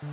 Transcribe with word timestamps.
De 0.00 0.06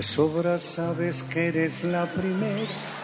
sobra 0.00 0.58
sabes 0.58 1.22
que 1.24 1.48
eres 1.48 1.82
la 1.82 2.06
primera, 2.06 3.01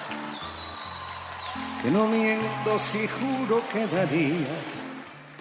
que 1.89 1.95
no 1.95 2.07
miento 2.07 2.79
si 2.79 3.07
juro 3.07 3.63
que 3.73 3.87
daría 3.87 4.47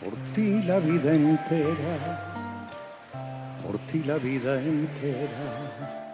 por 0.02 0.14
ti 0.34 0.62
la 0.64 0.80
vida 0.80 1.14
entera, 1.14 2.64
por 3.66 3.78
ti 3.80 4.02
la 4.06 4.16
vida 4.16 4.62
entera. 4.62 6.08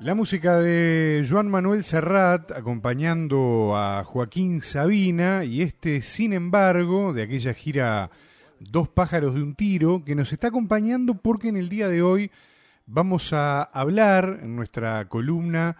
La 0.00 0.14
música 0.14 0.58
de 0.58 1.26
Joan 1.26 1.48
Manuel 1.48 1.84
Serrat 1.84 2.50
acompañando 2.50 3.74
a 3.74 4.04
Joaquín 4.04 4.60
Sabina 4.60 5.44
y 5.44 5.62
este, 5.62 6.02
sin 6.02 6.34
embargo, 6.34 7.14
de 7.14 7.22
aquella 7.22 7.54
gira 7.54 8.10
Dos 8.58 8.88
pájaros 8.88 9.34
de 9.34 9.42
un 9.42 9.54
tiro, 9.54 10.02
que 10.02 10.14
nos 10.14 10.32
está 10.32 10.48
acompañando 10.48 11.14
porque 11.14 11.48
en 11.48 11.58
el 11.58 11.68
día 11.68 11.88
de 11.88 12.00
hoy 12.00 12.30
vamos 12.86 13.34
a 13.34 13.62
hablar 13.62 14.40
en 14.42 14.56
nuestra 14.56 15.06
columna 15.08 15.76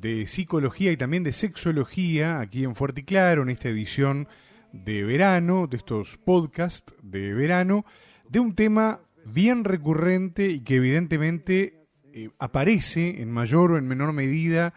de 0.00 0.26
psicología 0.26 0.92
y 0.92 0.96
también 0.96 1.22
de 1.22 1.32
sexología 1.32 2.40
aquí 2.40 2.64
en 2.64 2.74
Fuerte 2.74 3.02
y 3.02 3.04
Claro, 3.04 3.42
en 3.42 3.50
esta 3.50 3.68
edición 3.68 4.28
de 4.72 5.02
verano, 5.04 5.66
de 5.66 5.76
estos 5.76 6.16
podcasts 6.18 6.94
de 7.02 7.34
verano, 7.34 7.84
de 8.28 8.40
un 8.40 8.54
tema 8.54 9.00
bien 9.24 9.64
recurrente 9.64 10.48
y 10.48 10.60
que 10.60 10.76
evidentemente 10.76 11.86
eh, 12.12 12.30
aparece 12.38 13.20
en 13.20 13.30
mayor 13.30 13.72
o 13.72 13.78
en 13.78 13.86
menor 13.86 14.12
medida 14.12 14.74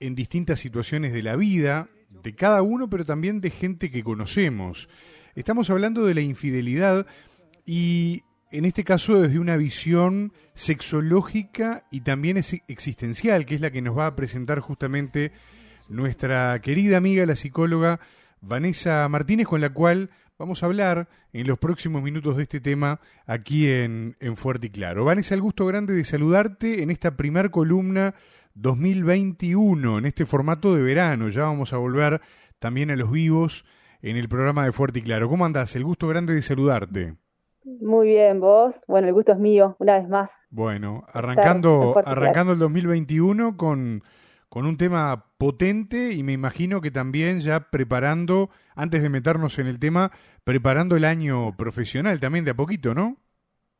en 0.00 0.14
distintas 0.14 0.60
situaciones 0.60 1.12
de 1.12 1.22
la 1.22 1.36
vida 1.36 1.88
de 2.10 2.34
cada 2.34 2.62
uno, 2.62 2.88
pero 2.88 3.04
también 3.04 3.40
de 3.40 3.50
gente 3.50 3.90
que 3.90 4.04
conocemos. 4.04 4.88
Estamos 5.34 5.70
hablando 5.70 6.04
de 6.04 6.14
la 6.14 6.20
infidelidad 6.20 7.06
y 7.64 8.22
en 8.50 8.64
este 8.64 8.84
caso 8.84 9.20
desde 9.20 9.38
una 9.38 9.56
visión 9.56 10.32
sexológica 10.54 11.84
y 11.90 12.00
también 12.00 12.36
existencial, 12.36 13.46
que 13.46 13.54
es 13.54 13.60
la 13.60 13.70
que 13.70 13.82
nos 13.82 13.96
va 13.96 14.06
a 14.06 14.16
presentar 14.16 14.60
justamente 14.60 15.32
nuestra 15.88 16.58
querida 16.60 16.96
amiga, 16.96 17.26
la 17.26 17.36
psicóloga 17.36 18.00
Vanessa 18.40 19.08
Martínez, 19.08 19.46
con 19.46 19.60
la 19.60 19.70
cual 19.70 20.10
vamos 20.38 20.62
a 20.62 20.66
hablar 20.66 21.08
en 21.32 21.46
los 21.46 21.58
próximos 21.58 22.02
minutos 22.02 22.36
de 22.36 22.44
este 22.44 22.60
tema 22.60 23.00
aquí 23.26 23.68
en, 23.68 24.16
en 24.20 24.36
Fuerte 24.36 24.68
y 24.68 24.70
Claro. 24.70 25.04
Vanessa, 25.04 25.34
el 25.34 25.42
gusto 25.42 25.66
grande 25.66 25.92
de 25.94 26.04
saludarte 26.04 26.82
en 26.82 26.90
esta 26.90 27.16
primer 27.16 27.50
columna 27.50 28.14
2021, 28.54 29.98
en 29.98 30.06
este 30.06 30.26
formato 30.26 30.74
de 30.74 30.82
verano. 30.82 31.28
Ya 31.28 31.42
vamos 31.42 31.72
a 31.72 31.76
volver 31.76 32.20
también 32.58 32.90
a 32.90 32.96
los 32.96 33.10
vivos 33.10 33.64
en 34.02 34.16
el 34.16 34.28
programa 34.28 34.64
de 34.64 34.72
Fuerte 34.72 35.00
y 35.00 35.02
Claro. 35.02 35.28
¿Cómo 35.28 35.44
andás? 35.44 35.76
El 35.76 35.84
gusto 35.84 36.08
grande 36.08 36.34
de 36.34 36.42
saludarte. 36.42 37.16
Muy 37.80 38.08
bien, 38.08 38.40
vos. 38.40 38.74
Bueno, 38.86 39.08
el 39.08 39.14
gusto 39.14 39.32
es 39.32 39.38
mío, 39.38 39.76
una 39.78 39.98
vez 39.98 40.08
más. 40.08 40.30
Bueno, 40.50 41.04
arrancando, 41.12 41.94
arrancando 42.04 42.54
el 42.54 42.58
2021 42.58 43.56
con, 43.56 44.02
con 44.48 44.64
un 44.64 44.78
tema 44.78 45.26
potente 45.36 46.14
y 46.14 46.22
me 46.22 46.32
imagino 46.32 46.80
que 46.80 46.90
también 46.90 47.40
ya 47.40 47.68
preparando, 47.70 48.48
antes 48.74 49.02
de 49.02 49.10
meternos 49.10 49.58
en 49.58 49.66
el 49.66 49.78
tema, 49.78 50.10
preparando 50.44 50.96
el 50.96 51.04
año 51.04 51.54
profesional 51.56 52.20
también 52.20 52.46
de 52.46 52.52
a 52.52 52.54
poquito, 52.54 52.94
¿no? 52.94 53.18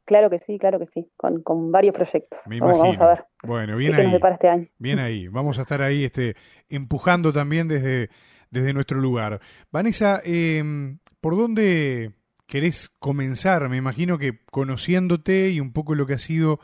Claro 0.04 0.28
que 0.28 0.38
sí, 0.38 0.58
claro 0.58 0.78
que 0.78 0.86
sí, 0.86 1.10
con, 1.16 1.42
con 1.42 1.72
varios 1.72 1.94
proyectos. 1.94 2.40
Me 2.46 2.56
imagino. 2.56 2.78
Vamos, 2.78 3.00
a 3.00 3.08
ver. 3.08 3.24
Bueno, 3.42 3.76
bien 3.76 3.94
ahí. 3.94 4.18
este 4.32 4.48
año. 4.48 4.66
Bien 4.78 4.98
ahí. 4.98 5.28
Vamos 5.28 5.58
a 5.58 5.62
estar 5.62 5.80
ahí 5.82 6.04
este, 6.04 6.34
empujando 6.68 7.32
también 7.32 7.68
desde, 7.68 8.08
desde 8.50 8.72
nuestro 8.72 9.00
lugar. 9.00 9.40
Vanessa, 9.70 10.20
eh, 10.24 10.96
¿por 11.20 11.36
dónde 11.36 12.17
querés 12.48 12.88
comenzar, 12.98 13.68
me 13.68 13.76
imagino 13.76 14.18
que 14.18 14.40
conociéndote 14.50 15.50
y 15.50 15.60
un 15.60 15.72
poco 15.72 15.94
lo 15.94 16.06
que 16.06 16.14
ha 16.14 16.18
sido 16.18 16.58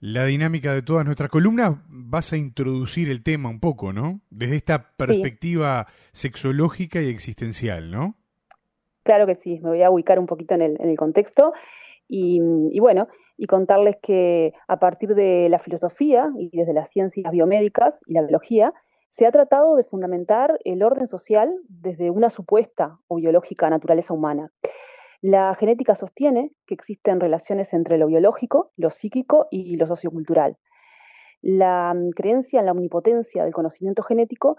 la 0.00 0.26
dinámica 0.26 0.74
de 0.74 0.82
todas 0.82 1.06
nuestras 1.06 1.30
columnas, 1.30 1.76
vas 1.88 2.32
a 2.32 2.36
introducir 2.36 3.08
el 3.08 3.22
tema 3.22 3.48
un 3.48 3.60
poco, 3.60 3.92
¿no? 3.92 4.20
Desde 4.30 4.56
esta 4.56 4.90
perspectiva 4.96 5.86
sexológica 6.12 7.00
y 7.00 7.08
existencial, 7.08 7.92
¿no? 7.92 8.16
Claro 9.04 9.26
que 9.26 9.36
sí, 9.36 9.60
me 9.62 9.70
voy 9.70 9.82
a 9.82 9.90
ubicar 9.90 10.18
un 10.18 10.26
poquito 10.26 10.54
en 10.54 10.62
el, 10.62 10.80
en 10.80 10.90
el 10.90 10.96
contexto 10.96 11.52
y, 12.08 12.40
y, 12.72 12.80
bueno, 12.80 13.06
y 13.36 13.46
contarles 13.46 13.96
que 14.02 14.54
a 14.66 14.80
partir 14.80 15.14
de 15.14 15.48
la 15.48 15.60
filosofía 15.60 16.30
y 16.36 16.50
desde 16.56 16.72
las 16.72 16.90
ciencias 16.90 17.30
biomédicas 17.30 18.00
y 18.06 18.14
la 18.14 18.22
biología, 18.22 18.74
se 19.08 19.26
ha 19.26 19.30
tratado 19.30 19.76
de 19.76 19.84
fundamentar 19.84 20.58
el 20.64 20.82
orden 20.82 21.06
social 21.06 21.54
desde 21.68 22.10
una 22.10 22.30
supuesta 22.30 22.98
o 23.06 23.16
biológica 23.16 23.70
naturaleza 23.70 24.14
humana. 24.14 24.50
La 25.22 25.54
genética 25.54 25.94
sostiene 25.94 26.50
que 26.66 26.74
existen 26.74 27.20
relaciones 27.20 27.72
entre 27.72 27.96
lo 27.96 28.08
biológico, 28.08 28.72
lo 28.76 28.90
psíquico 28.90 29.46
y 29.52 29.76
lo 29.76 29.86
sociocultural. 29.86 30.58
La 31.42 31.94
mm, 31.94 32.10
creencia 32.10 32.58
en 32.58 32.66
la 32.66 32.72
omnipotencia 32.72 33.44
del 33.44 33.54
conocimiento 33.54 34.02
genético 34.02 34.56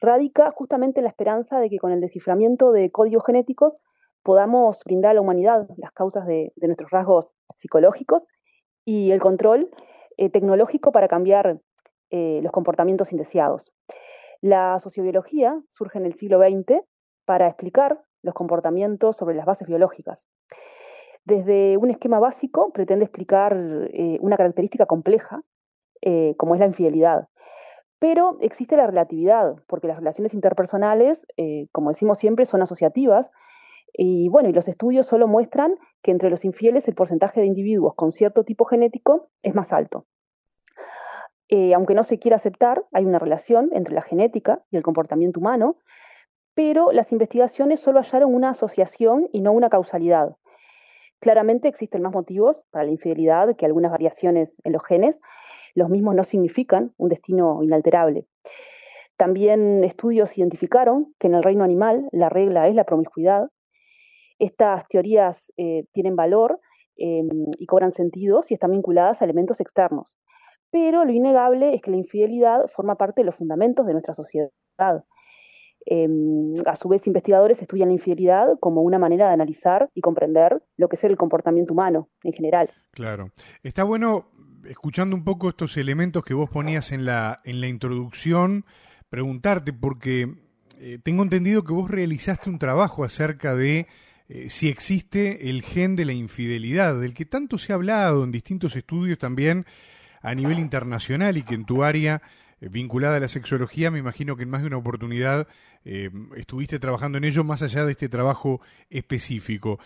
radica 0.00 0.52
justamente 0.52 1.00
en 1.00 1.04
la 1.04 1.10
esperanza 1.10 1.58
de 1.58 1.68
que 1.68 1.78
con 1.78 1.90
el 1.90 2.00
desciframiento 2.00 2.70
de 2.70 2.92
códigos 2.92 3.24
genéticos 3.26 3.82
podamos 4.22 4.80
brindar 4.84 5.10
a 5.10 5.14
la 5.14 5.22
humanidad 5.22 5.68
las 5.76 5.90
causas 5.90 6.24
de, 6.26 6.52
nuestros 6.58 6.90
rasgos 6.90 7.34
psicológicos 7.56 8.22
y 8.84 9.10
el 9.10 9.20
control 9.20 9.70
eh, 10.18 10.30
tecnológico 10.30 10.92
para 10.92 11.08
cambiar 11.08 11.58
eh, 12.10 12.38
los 12.44 12.52
comportamientos 12.52 13.10
indeseados. 13.10 13.72
La 14.40 14.78
sociobiología 14.78 15.60
surge 15.72 15.98
en 15.98 16.06
el 16.06 16.14
siglo 16.14 16.38
XX 16.38 16.80
para 17.24 17.48
explicar 17.48 18.05
los 18.26 18.34
comportamientos 18.34 19.16
sobre 19.16 19.34
las 19.34 19.46
bases 19.46 19.66
biológicas. 19.66 20.26
Desde 21.24 21.76
un 21.76 21.90
esquema 21.90 22.20
básico 22.20 22.70
pretende 22.72 23.04
explicar 23.04 23.56
eh, 23.92 24.18
una 24.20 24.36
característica 24.36 24.86
compleja, 24.86 25.42
eh, 26.02 26.34
como 26.36 26.54
es 26.54 26.60
la 26.60 26.66
infidelidad. 26.66 27.28
Pero 27.98 28.36
existe 28.40 28.76
la 28.76 28.86
relatividad, 28.86 29.56
porque 29.66 29.88
las 29.88 29.96
relaciones 29.96 30.34
interpersonales, 30.34 31.26
eh, 31.36 31.66
como 31.72 31.88
decimos 31.90 32.18
siempre, 32.18 32.44
son 32.44 32.62
asociativas. 32.62 33.30
Y 33.92 34.28
bueno, 34.28 34.48
y 34.50 34.52
los 34.52 34.68
estudios 34.68 35.06
solo 35.06 35.26
muestran 35.26 35.74
que 36.02 36.10
entre 36.10 36.30
los 36.30 36.44
infieles 36.44 36.86
el 36.86 36.94
porcentaje 36.94 37.40
de 37.40 37.46
individuos 37.46 37.94
con 37.94 38.12
cierto 38.12 38.44
tipo 38.44 38.64
genético 38.64 39.28
es 39.42 39.54
más 39.54 39.72
alto. 39.72 40.04
aunque 41.74 41.94
no 41.94 42.04
se 42.04 42.18
quiera 42.18 42.36
aceptar, 42.36 42.84
hay 42.92 43.04
una 43.04 43.18
relación 43.18 43.70
entre 43.72 43.94
la 43.94 44.02
genética 44.02 44.62
y 44.70 44.76
el 44.76 44.82
comportamiento 44.82 45.40
humano, 45.40 45.76
pero 46.56 46.90
las 46.90 47.12
investigaciones 47.12 47.80
solo 47.80 48.00
hallaron 48.00 48.34
una 48.34 48.50
asociación 48.50 49.28
y 49.30 49.42
no 49.42 49.52
una 49.52 49.68
causalidad. 49.68 50.36
Claramente 51.20 51.68
existen 51.68 52.00
más 52.00 52.14
motivos 52.14 52.62
para 52.70 52.86
la 52.86 52.92
infidelidad 52.92 53.54
que 53.56 53.66
algunas 53.66 53.92
variaciones 53.92 54.56
en 54.64 54.72
los 54.72 54.82
genes. 54.82 55.20
Los 55.74 55.90
mismos 55.90 56.14
no 56.14 56.24
significan 56.24 56.94
un 56.96 57.10
destino 57.10 57.62
inalterable. 57.62 58.24
También 59.18 59.84
estudios 59.84 60.36
identificaron 60.38 61.14
que 61.18 61.26
en 61.26 61.34
el 61.34 61.42
reino 61.42 61.62
animal 61.62 62.08
la 62.10 62.30
regla 62.30 62.68
es 62.68 62.74
la 62.74 62.84
promiscuidad. 62.84 63.50
Estas 64.38 64.88
teorías 64.88 65.52
eh, 65.58 65.84
tienen 65.92 66.16
valor 66.16 66.58
em, 66.96 67.28
y 67.58 67.66
cobran 67.66 67.92
sentido 67.92 68.42
si 68.42 68.54
están 68.54 68.70
vinculadas 68.70 69.20
a 69.20 69.26
elementos 69.26 69.60
externos. 69.60 70.06
Pero 70.70 71.04
lo 71.04 71.12
innegable 71.12 71.74
es 71.74 71.82
que 71.82 71.90
la 71.90 71.98
infidelidad 71.98 72.66
forma 72.68 72.94
parte 72.96 73.20
de 73.20 73.26
los 73.26 73.36
fundamentos 73.36 73.86
de 73.86 73.92
nuestra 73.92 74.14
sociedad. 74.14 74.50
Em, 75.88 76.54
a 76.66 76.74
su 76.74 76.88
vez, 76.88 77.06
investigadores 77.06 77.62
estudian 77.62 77.88
la 77.88 77.94
infidelidad 77.94 78.58
como 78.58 78.82
una 78.82 78.98
manera 78.98 79.28
de 79.28 79.34
analizar 79.34 79.88
y 79.94 80.00
comprender 80.00 80.60
lo 80.76 80.88
que 80.88 80.96
es 80.96 81.04
el 81.04 81.16
comportamiento 81.16 81.74
humano 81.74 82.08
en 82.24 82.32
general. 82.32 82.70
Claro. 82.90 83.30
Está 83.62 83.84
bueno, 83.84 84.26
escuchando 84.68 85.14
un 85.14 85.22
poco 85.22 85.48
estos 85.48 85.76
elementos 85.76 86.24
que 86.24 86.34
vos 86.34 86.50
ponías 86.50 86.90
en 86.90 87.04
la, 87.04 87.40
en 87.44 87.60
la 87.60 87.68
introducción, 87.68 88.64
preguntarte, 89.08 89.72
porque 89.72 90.34
eh, 90.80 90.98
tengo 91.02 91.22
entendido 91.22 91.62
que 91.62 91.72
vos 91.72 91.88
realizaste 91.88 92.50
un 92.50 92.58
trabajo 92.58 93.04
acerca 93.04 93.54
de 93.54 93.86
eh, 94.28 94.50
si 94.50 94.68
existe 94.68 95.48
el 95.50 95.62
gen 95.62 95.94
de 95.94 96.04
la 96.04 96.12
infidelidad, 96.12 97.00
del 97.00 97.14
que 97.14 97.26
tanto 97.26 97.58
se 97.58 97.72
ha 97.72 97.76
hablado 97.76 98.24
en 98.24 98.32
distintos 98.32 98.74
estudios 98.74 99.18
también 99.18 99.66
a 100.20 100.34
nivel 100.34 100.58
internacional 100.58 101.36
y 101.36 101.42
que 101.42 101.54
en 101.54 101.64
tu 101.64 101.84
área 101.84 102.22
eh, 102.60 102.68
vinculada 102.68 103.16
a 103.16 103.20
la 103.20 103.28
sexología, 103.28 103.90
me 103.90 103.98
imagino 103.98 104.36
que 104.36 104.42
en 104.42 104.50
más 104.50 104.62
de 104.62 104.66
una 104.66 104.78
oportunidad 104.78 105.46
eh, 105.88 106.10
estuviste 106.36 106.80
trabajando 106.80 107.16
en 107.16 107.24
ello 107.24 107.44
más 107.44 107.62
allá 107.62 107.86
de 107.86 107.92
este 107.92 108.08
trabajo 108.08 108.60
específico. 108.90 109.78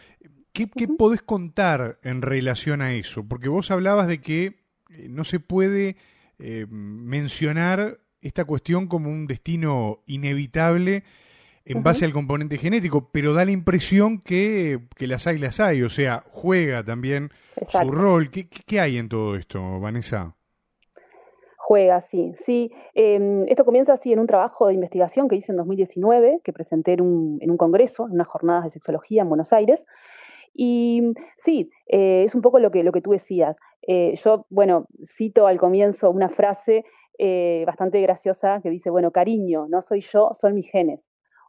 ¿Qué, 0.52 0.66
podés 0.66 1.20
contar 1.22 1.98
en 2.02 2.22
relación 2.22 2.80
a 2.80 2.94
eso? 2.94 3.22
Porque 3.24 3.50
vos 3.50 3.70
hablabas 3.70 4.08
de 4.08 4.20
que 4.20 4.44
eh, 4.90 5.06
no 5.08 5.24
se 5.24 5.40
puede 5.40 5.96
mencionar 6.70 8.00
esta 8.22 8.46
cuestión 8.46 8.86
como 8.86 9.10
un 9.10 9.26
destino 9.26 10.02
inevitable 10.06 11.04
en 11.66 11.82
base 11.82 12.06
al 12.06 12.12
componente 12.12 12.56
genético, 12.56 13.10
pero 13.12 13.34
da 13.34 13.44
la 13.44 13.50
impresión 13.50 14.20
que, 14.20 14.80
las 14.98 15.26
hay, 15.26 15.38
las 15.38 15.60
hay, 15.60 15.82
o 15.82 15.90
sea, 15.90 16.24
juega 16.30 16.82
también 16.82 17.30
su 17.70 17.90
rol. 17.90 18.30
¿Qué, 18.30 18.48
¿Qué, 18.48 18.80
hay 18.80 18.96
en 18.96 19.10
todo 19.10 19.36
esto, 19.36 19.78
Vanessa? 19.80 20.34
Juega, 21.70 22.00
sí, 22.00 22.32
sí. 22.34 22.72
Em, 22.94 23.46
esto 23.46 23.64
comienza 23.64 23.92
así 23.92 24.12
en 24.12 24.18
un 24.18 24.26
trabajo 24.26 24.66
de 24.66 24.74
investigación 24.74 25.28
que 25.28 25.36
hice 25.36 25.52
en 25.52 25.58
2019, 25.58 26.40
que 26.42 26.52
presenté 26.52 26.94
en 26.94 27.00
un, 27.00 27.38
en 27.40 27.48
un 27.48 27.56
congreso, 27.56 28.08
en 28.08 28.14
unas 28.14 28.26
jornadas 28.26 28.64
de 28.64 28.70
sexología 28.72 29.22
en 29.22 29.28
Buenos 29.28 29.52
Aires. 29.52 29.84
Y 30.52 31.12
sí, 31.36 31.70
eh, 31.86 32.24
es 32.26 32.34
un 32.34 32.42
poco 32.42 32.58
lo 32.58 32.72
que, 32.72 32.82
lo 32.82 32.90
que 32.90 33.00
tú 33.00 33.12
decías. 33.12 33.56
Eh, 33.86 34.16
yo, 34.16 34.46
bueno, 34.50 34.88
cito 35.04 35.46
al 35.46 35.60
comienzo 35.60 36.10
una 36.10 36.28
frase 36.28 36.84
eh, 37.18 37.62
bastante 37.68 38.00
graciosa 38.00 38.60
que 38.60 38.68
dice, 38.68 38.90
bueno, 38.90 39.12
cariño, 39.12 39.68
no 39.68 39.80
soy 39.80 40.00
yo, 40.00 40.32
son 40.34 40.56
mis 40.56 40.68
genes 40.68 40.98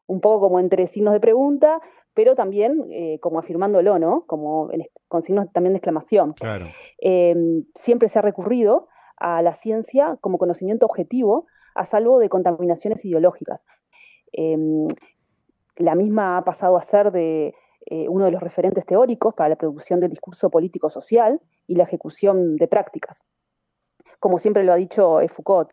un 0.05 0.21
poco 0.21 0.41
como 0.41 0.59
entre 0.59 0.85
signos 0.85 1.13
de 1.13 1.19
pregunta, 1.19 1.79
pero 2.13 2.35
también 2.35 2.85
eh, 2.91 3.17
como 3.21 3.39
afirmándolo, 3.39 3.97
¿no? 3.97 4.25
Como 4.27 4.69
con 5.07 5.23
signos 5.23 5.51
también 5.53 5.73
de 5.73 5.77
exclamación. 5.77 6.33
Claro. 6.33 6.67
Eh, 7.01 7.63
siempre 7.73 8.09
se 8.09 8.19
ha 8.19 8.21
recurrido 8.21 8.89
a 9.21 9.41
la 9.41 9.53
ciencia 9.53 10.17
como 10.19 10.37
conocimiento 10.37 10.85
objetivo, 10.85 11.45
a 11.75 11.85
salvo 11.85 12.19
de 12.19 12.29
contaminaciones 12.29 13.05
ideológicas. 13.05 13.63
Eh, 14.33 14.57
la 15.77 15.95
misma 15.95 16.37
ha 16.37 16.43
pasado 16.43 16.77
a 16.77 16.81
ser 16.81 17.11
de 17.11 17.55
uno 18.07 18.25
de 18.25 18.31
los 18.31 18.43
referentes 18.43 18.85
teóricos 18.85 19.33
para 19.33 19.49
la 19.49 19.55
producción 19.55 19.99
del 19.99 20.11
discurso 20.11 20.51
político-social 20.51 21.41
y 21.65 21.75
la 21.75 21.83
ejecución 21.83 22.55
de 22.55 22.67
prácticas. 22.67 23.19
Como 24.19 24.37
siempre 24.37 24.63
lo 24.63 24.71
ha 24.71 24.75
dicho 24.75 25.19
Foucault, 25.35 25.71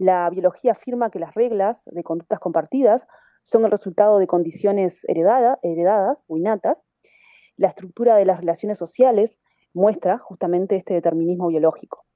la 0.00 0.30
biología 0.30 0.72
afirma 0.72 1.10
que 1.10 1.18
las 1.18 1.34
reglas 1.34 1.82
de 1.84 2.02
conductas 2.02 2.40
compartidas 2.40 3.06
son 3.42 3.66
el 3.66 3.70
resultado 3.70 4.18
de 4.18 4.26
condiciones 4.26 5.04
heredadas 5.06 6.24
o 6.26 6.38
innatas. 6.38 6.78
La 7.58 7.68
estructura 7.68 8.16
de 8.16 8.24
las 8.24 8.40
relaciones 8.40 8.78
sociales 8.78 9.38
muestra 9.74 10.16
justamente 10.16 10.76
este 10.76 10.94
determinismo 10.94 11.48
biológico. 11.48 12.06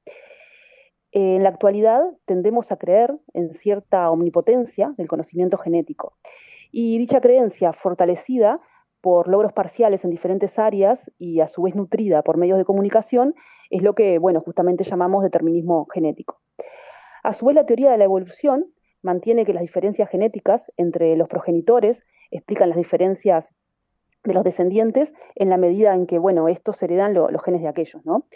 En 1.17 1.45
la 1.45 1.49
actualidad 1.49 2.03
tendemos 2.25 2.73
a 2.73 2.77
creer 2.77 3.17
en 3.35 3.55
cierta 3.55 4.11
omnipotencia 4.11 4.93
del 4.97 5.07
conocimiento 5.07 5.57
genético 5.59 6.17
y 6.73 6.99
dicha 6.99 7.21
creencia 7.21 7.73
fortalecida 7.73 8.59
por 9.01 9.29
logros 9.29 9.53
parciales 9.53 10.03
en 10.03 10.11
diferentes 10.11 10.59
áreas 10.59 11.13
y 11.17 11.39
a 11.39 11.47
su 11.47 11.63
vez 11.63 11.77
nutrida 11.77 12.23
por 12.23 12.37
medios 12.37 12.59
de 12.59 12.65
comunicación 12.65 13.37
es 13.71 13.81
lo 13.85 13.95
que, 13.95 14.19
bueno, 14.19 14.41
justamente 14.41 14.83
llamamos 14.83 15.23
determinismo 15.23 15.87
genético. 15.87 16.41
A 17.23 17.33
su 17.33 17.47
vez, 17.47 17.55
la 17.55 17.65
teoría 17.65 17.93
de 17.93 17.99
la 17.99 18.05
evolución 18.05 18.67
mantiene 19.01 19.45
que 19.45 19.55
las 19.55 19.63
diferencias 19.63 20.11
genéticas 20.11 20.73
entre 20.77 21.17
los 21.17 21.29
progenitores 21.29 22.03
explican 22.33 22.71
las 22.71 22.79
diferencias 22.79 23.55
de 24.25 24.35
los 24.35 24.43
descendientes 24.43 25.15
en 25.37 25.49
la 25.49 25.59
medida 25.59 25.95
en 25.95 26.07
que, 26.09 26.19
bueno, 26.19 26.49
estos 26.49 26.83
heredan 26.83 27.15
los 27.15 27.43
genes 27.45 27.63
de 27.63 27.69
aquellos, 27.69 28.05
¿no? 28.05 28.27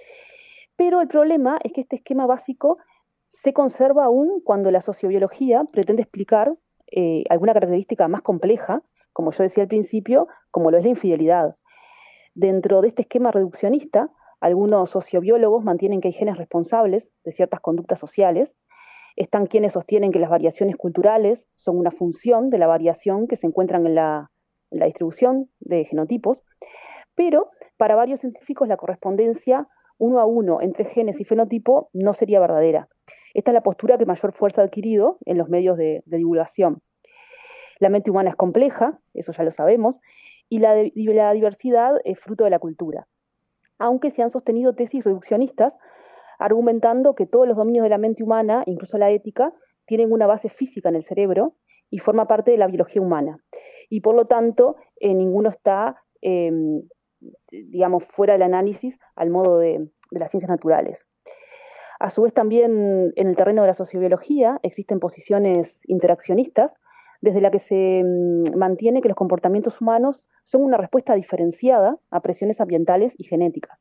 Pero 0.79 1.01
el 1.01 1.09
problema 1.09 1.59
es 1.65 1.73
que 1.73 1.81
este 1.81 1.97
esquema 1.97 2.25
básico 2.25 2.79
se 3.27 3.53
conserva 3.53 4.05
aún 4.05 4.41
cuando 4.45 4.71
la 4.71 4.81
sociobiología 4.81 5.65
pretende 5.73 6.03
explicar 6.03 6.55
eh, 6.93 7.25
alguna 7.29 7.53
característica 7.53 8.07
más 8.07 8.23
compleja, 8.23 8.81
como 9.13 9.33
yo 9.33 9.43
decía 9.43 9.65
al 9.65 9.69
principio, 9.69 10.29
como 10.53 10.71
lo 10.71 10.79
es 10.79 10.85
la 10.85 10.91
infidelidad. 10.91 11.57
Dentro 12.35 12.81
de 12.81 12.89
este 12.89 13.03
esquema 13.03 13.33
reduccionista, 13.33 14.09
algunos 14.39 14.91
sociobiólogos 14.91 15.65
mantienen 15.65 16.01
que 16.01 16.09
hay 16.09 16.15
genes 16.15 16.39
responsables 16.39 17.11
de 17.25 17.33
ciertas 17.33 17.59
conductas 17.59 17.99
sociales, 17.99 18.55
están 19.17 19.47
quienes 19.47 19.73
sostienen 19.73 20.13
que 20.13 20.21
las 20.21 20.31
variaciones 20.31 20.77
culturales 20.77 21.49
son 21.57 21.77
una 21.77 21.91
función 21.91 22.51
de 22.51 22.59
la 22.59 22.69
variación 22.69 23.27
que 23.27 23.35
se 23.35 23.49
encuentran 23.49 23.85
en 23.85 23.97
la, 23.97 24.31
distribución 24.71 25.51
de 25.59 25.87
genotipos, 25.87 26.41
pero 27.17 27.51
para 27.77 27.97
varios 27.97 28.21
científicos 28.21 28.69
la 28.69 28.77
correspondencia 28.77 29.67
uno 29.99 30.21
a 30.21 30.27
uno 30.27 30.61
entre 30.61 30.85
genes 30.85 31.21
y 31.21 31.25
fenotipo 31.25 31.91
no 31.93 32.15
sería 32.15 32.41
verdadera. 32.41 32.89
Esta 33.35 33.51
es 33.51 33.55
la 33.55 33.63
postura 33.63 33.99
que 33.99 34.07
mayor 34.07 34.33
fuerza 34.33 34.63
ha 34.63 34.65
adquirido 34.65 35.19
en 35.27 35.39
los 35.39 35.49
medios 35.49 35.77
de, 35.77 36.03
divulgación. 36.07 36.83
La 37.79 37.89
mente 37.89 38.11
humana 38.11 38.31
es 38.31 38.37
compleja, 38.37 38.99
eso 39.15 39.33
ya 39.33 39.45
lo 39.45 39.53
sabemos, 39.53 40.01
y 40.49 40.59
la, 40.61 40.75
diversidad 41.33 41.97
es 42.05 42.19
fruto 42.19 42.45
de 42.45 42.51
la 42.51 42.59
cultura. 42.59 43.07
Aunque 43.79 44.11
se 44.11 44.23
han 44.23 44.31
sostenido 44.31 44.75
tesis 44.75 45.05
reduccionistas 45.05 45.77
argumentando 46.39 47.15
que 47.15 47.27
todos 47.27 47.47
los 47.47 47.57
dominios 47.57 47.85
de 47.85 47.91
la 47.91 47.99
mente 47.99 48.23
humana, 48.23 48.63
incluso 48.67 48.97
la 48.99 49.11
ética, 49.11 49.53
tienen 49.87 50.13
una 50.13 50.27
base 50.27 50.49
física 50.49 50.89
en 50.89 50.97
el 50.97 51.05
cerebro 51.05 51.55
y 51.91 51.99
forma 51.99 52.27
parte 52.27 52.51
de 52.51 52.59
la 52.59 52.67
biología 52.67 53.03
humana. 53.03 53.39
Y 53.89 54.01
por 54.01 54.15
lo 54.15 54.27
tanto, 54.27 54.77
eh, 55.01 55.15
ninguno 55.15 55.49
está, 55.51 55.97
em, 56.21 56.83
digamos, 57.51 58.05
fuera 58.05 58.35
del 58.35 58.43
análisis 58.43 58.99
al 59.17 59.31
modo 59.31 59.59
de, 59.59 59.89
las 60.11 60.31
ciencias 60.31 60.51
naturales. 60.51 61.05
A 62.01 62.11
su 62.11 62.23
vez, 62.23 62.33
también 62.33 63.13
en 63.17 63.29
el 63.29 63.37
terreno 63.37 63.63
de 63.63 63.69
la 63.69 63.75
sociobiología 63.75 64.59
existen 64.63 65.01
posiciones 65.01 65.81
interaccionistas, 65.89 66.73
desde 67.21 67.41
la 67.41 67.51
que 67.51 67.59
se 67.59 68.03
mm, 68.05 68.57
mantiene 68.57 69.03
que 69.03 69.09
los 69.09 69.17
comportamientos 69.17 69.81
humanos 69.81 70.25
son 70.45 70.63
una 70.63 70.77
respuesta 70.77 71.15
diferenciada 71.15 71.99
a 72.11 72.21
presiones 72.21 72.61
ambientales 72.61 73.15
y 73.19 73.25
genéticas. 73.25 73.79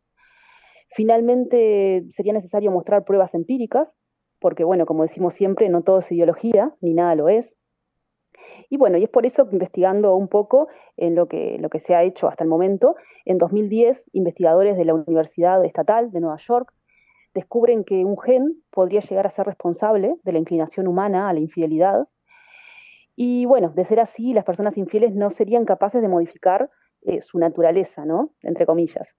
Finalmente, 0.89 2.05
sería 2.09 2.33
necesario 2.33 2.71
mostrar 2.71 3.05
pruebas 3.05 3.33
empíricas, 3.33 3.87
porque, 4.39 4.63
bueno, 4.63 4.85
como 4.85 5.03
decimos 5.03 5.33
siempre, 5.33 5.69
no 5.69 5.83
todo 5.83 5.99
es 5.99 6.11
ideología, 6.11 6.75
ni 6.81 6.93
nada 6.93 7.15
lo 7.15 7.29
es. 7.29 7.55
Y 8.69 8.77
bueno, 8.77 8.97
y 8.97 9.03
es 9.03 9.09
por 9.09 9.25
eso 9.25 9.47
que 9.47 9.55
investigando 9.55 10.15
un 10.15 10.27
poco 10.27 10.67
en 10.95 11.15
lo 11.15 11.27
que, 11.27 11.59
se 11.79 11.95
ha 11.95 12.03
hecho 12.03 12.27
hasta 12.27 12.43
el 12.43 12.49
momento, 12.49 12.95
en 13.25 13.37
2010, 13.37 14.03
investigadores 14.13 14.77
de 14.77 14.85
la 14.85 14.93
Universidad 14.93 15.63
Estatal 15.63 16.11
de 16.11 16.19
Nueva 16.21 16.37
York 16.37 16.73
descubren 17.33 17.83
que 17.83 18.03
un 18.03 18.17
gen 18.17 18.63
podría 18.71 18.99
llegar 19.01 19.27
a 19.27 19.29
ser 19.29 19.45
responsable 19.45 20.15
de 20.23 20.31
la 20.31 20.39
inclinación 20.39 20.87
humana 20.87 21.29
a 21.29 21.33
la 21.33 21.39
infidelidad. 21.39 22.07
Y 23.15 23.45
bueno, 23.45 23.69
de 23.69 23.85
ser 23.85 23.99
así, 23.99 24.33
las 24.33 24.43
personas 24.43 24.77
infieles 24.77 25.13
no 25.13 25.29
serían 25.29 25.65
capaces 25.65 26.01
de 26.01 26.07
modificar 26.07 26.71
eh, 27.03 27.21
su 27.21 27.37
naturaleza, 27.37 28.05
¿no? 28.05 28.31
Entre 28.41 28.65
comillas. 28.65 29.15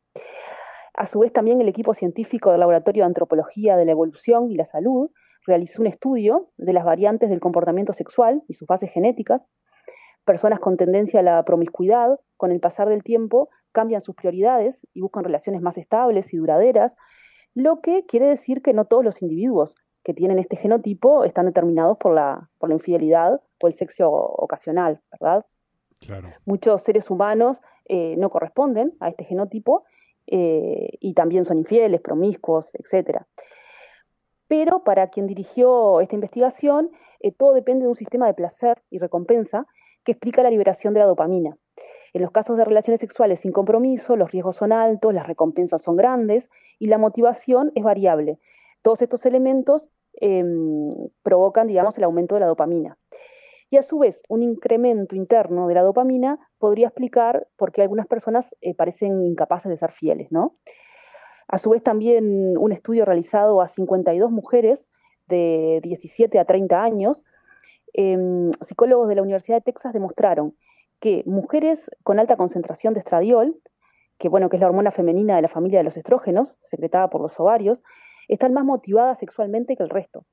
A 0.95 1.07
su 1.07 1.21
vez, 1.21 1.33
también 1.33 1.61
el 1.61 1.69
equipo 1.69 1.95
científico 1.95 2.51
del 2.51 2.61
Laboratorio 2.61 3.03
de 3.05 3.07
Antropología 3.07 3.77
de 3.77 3.85
la 3.85 3.93
Evolución 3.93 4.51
y 4.51 4.57
la 4.57 4.65
Salud 4.65 5.11
realizó 5.49 5.83
un 5.83 5.89
estudio 5.89 6.51
de 6.59 6.73
las 6.73 6.85
variantes 6.85 7.31
del 7.31 7.41
comportamiento 7.41 7.93
sexual 7.93 8.43
y 8.47 8.55
sus 8.55 8.69
bases 8.69 8.93
genéticas. 8.93 9.43
Personas 10.25 10.61
con 10.61 10.77
tendencia 10.77 11.21
a 11.21 11.23
la 11.23 11.43
promiscuidad, 11.45 12.21
con 12.37 12.53
el 12.53 12.61
pasar 12.61 12.89
del 12.89 13.03
tiempo, 13.03 13.49
cambian 13.73 14.03
sus 14.03 14.15
prioridades 14.15 14.87
y 14.93 15.01
buscan 15.01 15.25
relaciones 15.25 15.63
más 15.63 15.79
estables 15.79 16.33
y 16.33 16.37
duraderas, 16.37 16.95
lo 17.55 17.81
que 17.81 18.05
quiere 18.07 18.27
decir 18.27 18.63
que 18.63 18.73
no 18.73 18.85
todos 18.85 19.05
los 19.05 19.23
individuos 19.23 19.75
que 20.05 20.15
tienen 20.15 20.39
este 20.39 20.57
genotipo 20.57 21.25
están 21.25 21.47
determinados 21.47 21.99
por 21.99 22.15
la, 22.15 22.49
por 22.59 22.69
la 22.69 22.77
infidelidad 22.77 23.41
o 23.61 23.67
el 23.67 23.75
sexo 23.75 24.11
ocasional, 24.11 25.01
¿verdad? 25.11 25.45
Muchos 26.45 26.83
seres 26.83 27.11
humanos 27.11 27.59
eh, 27.87 28.15
no 28.17 28.31
corresponden 28.31 28.93
a 29.01 29.09
este 29.09 29.25
genotipo 29.25 29.85
eh, 30.27 30.91
y 31.01 31.15
también 31.15 31.45
son 31.45 31.59
infieles, 31.59 32.01
promiscuos, 32.01 32.69
etc. 32.75 33.23
Pero 34.49 34.83
para 34.83 35.09
quien 35.09 35.27
dirigió 35.27 36.01
esta 36.01 36.15
investigación, 36.15 36.91
eh, 37.21 37.33
todo 37.33 37.53
depende 37.53 37.85
de 37.85 37.91
un 37.91 37.97
sistema 37.97 38.27
de 38.27 38.35
placer 38.35 38.83
y 38.91 38.99
recompensa 38.99 39.67
que 40.05 40.13
explica 40.13 40.43
la 40.43 40.51
liberación 40.51 40.95
de 40.95 41.01
la 41.01 41.07
dopamina. 41.07 41.57
En 42.15 42.23
los 42.23 42.31
casos 42.31 42.57
de 42.57 42.65
relaciones 42.65 43.01
sexuales 43.01 43.41
sin 43.41 43.53
compromiso, 43.53 44.17
los 44.17 44.31
riesgos 44.31 44.57
son 44.57 44.73
altos, 44.73 45.13
las 45.13 45.27
recompensas 45.27 45.83
son 45.83 45.97
grandes 45.97 46.49
y 46.79 46.87
la 46.87 46.99
motivación 46.99 47.71
es 47.75 47.85
variable. 47.85 48.39
Todos 48.83 49.03
estos 49.03 49.27
elementos 49.27 49.89
em, 50.15 50.95
provocan, 51.23 51.67
digamos, 51.67 51.99
el 51.99 52.05
aumento 52.05 52.35
de 52.35 52.41
la 52.41 52.47
dopamina. 52.47 52.97
Y 53.71 53.77
a 53.77 53.83
su 53.83 53.99
vez, 53.99 54.23
un 54.31 54.43
incremento 54.43 55.15
interno 55.15 55.69
de 55.69 55.75
la 55.75 55.83
dopamina 55.83 56.39
podría 56.59 56.87
explicar 56.87 57.47
por 57.57 57.73
qué 57.73 57.83
algunas 57.83 58.07
personas 58.07 58.55
eh, 58.63 58.75
parecen 58.75 59.23
incapaces 59.27 59.69
de 59.69 59.77
ser 59.77 59.93
fieles, 59.93 60.33
¿no? 60.33 60.57
A 61.49 61.59
su 61.59 61.71
vez, 61.71 61.83
también 61.83 62.57
un 62.59 62.73
estudio 62.73 63.05
realizado 63.05 63.61
a 63.63 63.69
52 63.69 64.31
mujeres 64.31 64.85
de 65.27 65.81
17 65.83 66.39
a 66.39 66.45
30 66.45 66.83
años, 66.83 67.23
em, 67.95 68.53
psicólogos 68.61 69.09
de 69.09 69.15
la 69.15 69.23
Universidad 69.23 69.59
de 69.59 69.63
Texas 69.63 69.93
demostraron 69.93 70.55
que 71.01 71.23
mujeres 71.27 71.91
con 72.03 72.19
alta 72.19 72.37
concentración 72.37 72.93
de 72.93 73.01
estradiol, 73.01 73.57
que 74.19 74.29
bueno, 74.29 74.49
que 74.49 74.57
es 74.57 74.61
la 74.61 74.69
hormona 74.69 74.91
femenina 74.91 75.37
de 75.37 75.43
la 75.43 75.49
familia 75.49 75.79
de 75.79 75.85
los 75.85 75.97
estrógenos, 75.97 76.49
secretada 76.63 77.09
por 77.09 77.21
los 77.21 77.39
ovarios, 77.41 77.83
están 78.27 78.53
más 78.53 78.65
motivadas 78.65 79.19
sexualmente 79.19 79.77
que 79.77 79.83
el 79.83 79.91
resto, 79.91 80.27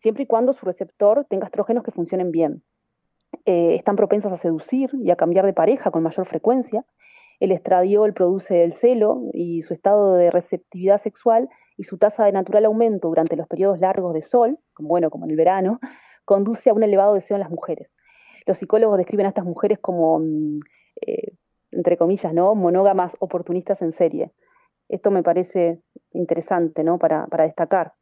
siempre 0.00 0.24
y 0.24 0.26
cuando 0.26 0.52
su 0.52 0.66
receptor 0.66 1.24
tenga 1.30 1.46
estrógenos 1.46 1.82
que 1.82 1.92
funcionen 1.92 2.30
bien. 2.30 2.62
Eh, 3.44 3.74
están 3.76 3.96
propensas 3.96 4.32
a 4.32 4.36
seducir 4.36 4.90
y 4.94 5.10
a 5.10 5.16
cambiar 5.16 5.46
de 5.46 5.52
pareja 5.52 5.90
con 5.90 6.02
mayor 6.02 6.26
frecuencia. 6.26 6.84
El 7.40 7.52
estradiol 7.52 8.14
produce 8.14 8.64
el 8.64 8.72
celo 8.72 9.22
y 9.32 9.62
su 9.62 9.74
estado 9.74 10.14
de 10.14 10.30
receptividad 10.30 10.98
sexual 10.98 11.48
y 11.76 11.84
su 11.84 11.96
tasa 11.96 12.24
de 12.24 12.32
natural 12.32 12.64
aumento 12.64 13.08
durante 13.08 13.36
los 13.36 13.46
periodos 13.46 13.78
largos 13.78 14.12
de 14.12 14.22
sol, 14.22 14.58
como, 14.74 14.88
bueno, 14.88 15.10
como 15.10 15.24
en 15.24 15.30
el 15.30 15.36
verano, 15.36 15.78
conduce 16.24 16.70
a 16.70 16.74
un 16.74 16.82
elevado 16.82 17.14
deseo 17.14 17.36
en 17.36 17.42
las 17.42 17.50
mujeres. 17.50 17.90
Los 18.46 18.58
psicólogos 18.58 18.98
describen 18.98 19.26
a 19.26 19.30
estas 19.30 19.44
mujeres 19.44 19.78
como, 19.78 20.18
mm, 20.18 20.60
eh, 21.06 21.32
entre 21.70 21.96
comillas, 21.96 22.34
¿no? 22.34 22.54
monógamas 22.54 23.16
oportunistas 23.20 23.82
en 23.82 23.92
serie. 23.92 24.32
Esto 24.88 25.10
me 25.10 25.22
parece 25.22 25.80
interesante 26.12 26.82
¿no? 26.82 26.98
para, 26.98 27.26
para 27.26 27.44
destacar. 27.44 27.92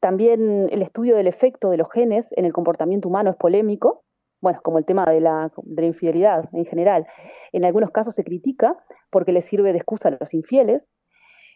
También 0.00 0.68
el 0.70 0.80
estudio 0.80 1.14
del 1.14 1.26
efecto 1.26 1.70
de 1.70 1.76
los 1.76 1.90
genes 1.92 2.26
en 2.32 2.46
el 2.46 2.54
comportamiento 2.54 3.08
humano 3.08 3.30
es 3.30 3.36
polémico, 3.36 4.02
bueno, 4.40 4.60
como 4.62 4.78
el 4.78 4.84
tema 4.84 5.04
de 5.04 5.20
la, 5.20 5.50
de 5.62 5.82
la 5.82 5.88
infidelidad 5.88 6.48
en 6.52 6.64
general. 6.64 7.06
En 7.52 7.64
algunos 7.64 7.90
casos 7.90 8.14
se 8.14 8.24
critica 8.24 8.76
porque 9.10 9.32
les 9.32 9.44
sirve 9.44 9.72
de 9.72 9.78
excusa 9.78 10.08
a 10.08 10.16
los 10.18 10.34
infieles. 10.34 10.86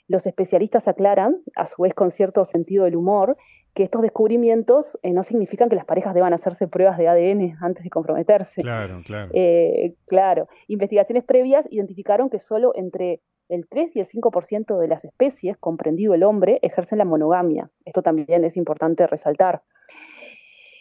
Los 0.06 0.26
especialistas 0.26 0.86
aclaran, 0.86 1.38
a 1.56 1.66
su 1.66 1.82
vez 1.82 1.94
con 1.94 2.10
cierto 2.10 2.44
sentido 2.44 2.84
del 2.84 2.96
humor, 2.96 3.36
que 3.74 3.82
estos 3.82 4.02
descubrimientos 4.02 4.98
eh, 5.02 5.12
no 5.12 5.24
significan 5.24 5.68
que 5.68 5.76
las 5.76 5.84
parejas 5.84 6.14
deban 6.14 6.32
hacerse 6.32 6.68
pruebas 6.68 6.98
de 6.98 7.08
ADN 7.08 7.56
antes 7.60 7.82
de 7.82 7.90
comprometerse. 7.90 8.62
Claro, 8.62 9.02
claro. 9.04 9.30
Eh, 9.34 9.94
claro. 10.06 10.48
Investigaciones 10.68 11.24
previas 11.24 11.66
identificaron 11.70 12.30
que 12.30 12.38
solo 12.38 12.72
entre 12.76 13.20
el 13.48 13.66
3 13.68 13.96
y 13.96 14.00
el 14.00 14.06
5% 14.06 14.78
de 14.78 14.88
las 14.88 15.04
especies, 15.04 15.56
comprendido 15.58 16.14
el 16.14 16.22
hombre, 16.22 16.58
ejercen 16.62 16.98
la 16.98 17.04
monogamia. 17.04 17.70
Esto 17.84 18.02
también 18.02 18.44
es 18.44 18.56
importante 18.56 19.06
resaltar. 19.06 19.62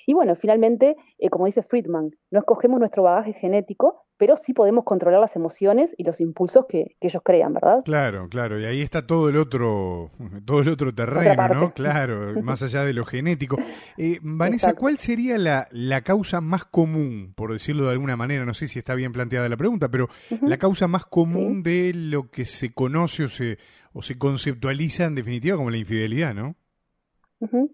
Y 0.06 0.14
bueno, 0.14 0.36
finalmente, 0.36 0.96
eh, 1.20 1.30
como 1.30 1.46
dice 1.46 1.64
Friedman, 1.64 2.12
no 2.32 2.40
escogemos 2.40 2.80
nuestro 2.80 3.04
bagaje 3.04 3.34
genético, 3.34 4.06
pero 4.18 4.38
sí 4.38 4.54
podemos 4.54 4.86
controlar 4.86 5.20
las 5.20 5.36
emociones 5.36 5.94
y 5.98 6.04
los 6.04 6.22
impulsos 6.22 6.66
que, 6.68 6.96
ellos 7.02 7.22
crean, 7.26 7.54
¿verdad? 7.54 7.84
Claro, 7.84 8.30
claro, 8.30 8.60
y 8.60 8.66
ahí 8.66 8.82
está 8.82 9.06
todo 9.06 9.30
el 9.30 9.38
otro, 9.38 10.12
todo 10.46 10.62
el 10.62 10.70
otro 10.70 10.94
terreno, 10.94 11.48
¿no? 11.50 11.74
Claro, 11.74 12.34
más 12.42 12.64
allá 12.64 12.84
de 12.84 12.94
lo 12.94 13.06
genético. 13.06 13.58
Eh, 13.98 14.20
Vanessa, 14.22 14.76
¿cuál 14.76 14.98
sería 14.98 15.38
la, 15.38 15.68
la, 15.72 16.02
causa 16.02 16.42
más 16.42 16.66
común, 16.66 17.34
por 17.36 17.52
decirlo 17.52 17.86
de 17.86 17.92
alguna 17.92 18.16
manera? 18.16 18.46
No 18.46 18.54
sé 18.54 18.68
si 18.68 18.80
está 18.80 18.96
bien 18.96 19.12
planteada 19.12 19.50
la 19.50 19.58
pregunta, 19.58 19.90
pero 19.90 20.08
la 20.42 20.58
causa 20.58 20.88
más 20.88 21.06
común 21.06 21.64
de 21.64 21.92
lo 21.94 22.30
que 22.30 22.46
se 22.46 22.74
conoce 22.74 23.26
o 23.26 23.30
se, 23.30 23.58
o 23.94 24.02
se 24.02 24.18
conceptualiza 24.18 25.06
en 25.06 25.16
definitiva 25.16 25.58
como 25.58 25.70
la 25.70 25.78
infidelidad, 25.78 26.34
¿no? 26.34 26.56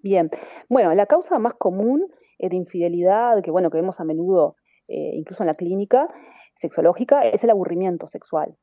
Bien, 0.01 0.31
bueno, 0.67 0.93
la 0.95 1.05
causa 1.05 1.37
más 1.37 1.53
común 1.53 2.07
de 2.47 2.55
infidelidad, 2.55 3.41
que 3.43 3.51
bueno, 3.51 3.69
que 3.69 3.77
vemos 3.77 3.99
a 3.99 4.05
menudo 4.05 4.55
eh, 4.87 5.11
incluso 5.13 5.43
en 5.43 5.47
la 5.47 5.55
clínica 5.55 6.07
sexológica, 6.55 7.27
es 7.27 7.43
el 7.43 7.51
aburrimiento 7.51 8.07
sexual. 8.07 8.55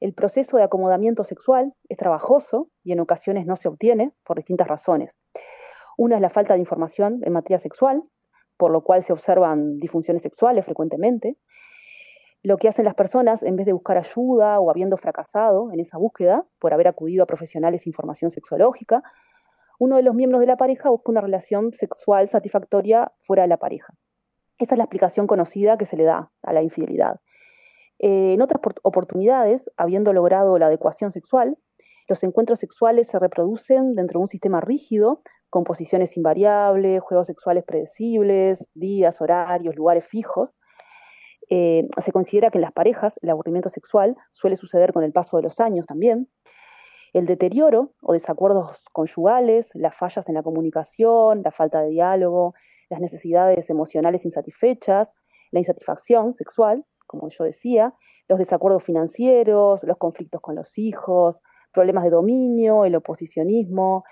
El 0.00 0.12
proceso 0.12 0.58
de 0.58 0.64
acomodamiento 0.64 1.24
sexual 1.24 1.72
es 1.88 1.96
trabajoso 1.96 2.68
y 2.84 2.92
en 2.92 3.00
ocasiones 3.00 3.46
no 3.46 3.56
se 3.56 3.68
obtiene 3.68 4.12
por 4.24 4.36
distintas 4.36 4.68
razones. 4.68 5.16
Una 5.96 6.16
es 6.16 6.20
la 6.20 6.28
falta 6.28 6.52
de 6.54 6.60
información 6.60 7.20
en 7.22 7.32
materia 7.32 7.58
sexual, 7.58 8.02
por 8.58 8.70
lo 8.70 8.82
cual 8.82 9.02
se 9.02 9.14
observan 9.14 9.78
disfunciones 9.78 10.22
sexuales 10.22 10.64
frecuentemente. 10.66 11.36
Lo 12.42 12.58
que 12.58 12.68
hacen 12.68 12.84
las 12.84 12.94
personas, 12.94 13.42
en 13.42 13.56
vez 13.56 13.64
de 13.64 13.72
buscar 13.72 13.96
ayuda 13.96 14.60
o 14.60 14.70
habiendo 14.70 14.98
fracasado 14.98 15.72
en 15.72 15.80
esa 15.80 15.96
búsqueda 15.96 16.44
por 16.58 16.74
haber 16.74 16.86
acudido 16.86 17.24
a 17.24 17.26
profesionales 17.26 17.84
de 17.84 17.90
información 17.90 18.30
sexológica, 18.30 19.02
uno 19.78 19.96
de 19.96 20.02
los 20.02 20.14
miembros 20.14 20.40
de 20.40 20.46
la 20.46 20.56
pareja 20.56 20.90
busca 20.90 21.10
una 21.10 21.20
relación 21.20 21.72
sexual 21.72 22.28
satisfactoria 22.28 23.12
fuera 23.26 23.42
de 23.42 23.48
la 23.48 23.58
pareja. 23.58 23.94
Esa 24.58 24.74
es 24.74 24.78
la 24.78 24.84
explicación 24.84 25.26
conocida 25.26 25.76
que 25.76 25.86
se 25.86 25.96
le 25.96 26.04
da 26.04 26.30
a 26.42 26.52
la 26.52 26.62
infidelidad. 26.62 27.20
Eh, 27.98 28.34
en 28.34 28.42
otras 28.42 28.60
oportunidades, 28.82 29.64
habiendo 29.76 30.12
logrado 30.12 30.58
la 30.58 30.66
adecuación 30.66 31.12
sexual, 31.12 31.56
los 32.08 32.22
encuentros 32.22 32.60
sexuales 32.60 33.08
se 33.08 33.18
reproducen 33.18 33.94
dentro 33.94 34.20
de 34.20 34.22
un 34.22 34.28
sistema 34.28 34.60
rígido, 34.60 35.22
con 35.50 35.64
posiciones 35.64 36.16
invariables, 36.16 37.02
juegos 37.02 37.26
sexuales 37.26 37.64
predecibles, 37.64 38.66
días, 38.74 39.20
horarios, 39.20 39.76
lugares 39.76 40.06
fijos. 40.06 40.50
Eh, 41.48 41.88
se 42.02 42.12
considera 42.12 42.50
que 42.50 42.58
en 42.58 42.62
las 42.62 42.72
parejas 42.72 43.18
el 43.22 43.30
aburrimiento 43.30 43.70
sexual 43.70 44.16
suele 44.32 44.56
suceder 44.56 44.92
con 44.92 45.04
el 45.04 45.12
paso 45.12 45.36
de 45.36 45.44
los 45.44 45.60
años 45.60 45.86
también. 45.86 46.28
El 47.16 47.24
deterioro 47.24 47.94
o 48.02 48.12
desacuerdos 48.12 48.84
conyugales, 48.92 49.70
las 49.72 49.96
fallas 49.96 50.28
en 50.28 50.34
la 50.34 50.42
comunicación, 50.42 51.40
la 51.42 51.50
falta 51.50 51.80
de 51.80 51.88
diálogo, 51.88 52.52
las 52.90 53.00
necesidades 53.00 53.70
emocionales 53.70 54.26
insatisfechas, 54.26 55.08
la 55.50 55.60
insatisfacción 55.60 56.34
sexual, 56.34 56.84
como 57.06 57.30
yo 57.30 57.44
decía, 57.44 57.94
los 58.28 58.38
desacuerdos 58.38 58.84
financieros, 58.84 59.82
los 59.84 59.96
conflictos 59.96 60.42
con 60.42 60.56
los 60.56 60.76
hijos, 60.76 61.42
problemas 61.72 62.04
de 62.04 62.10
dominio, 62.10 62.84
el 62.84 62.94
oposicionismo, 62.96 64.04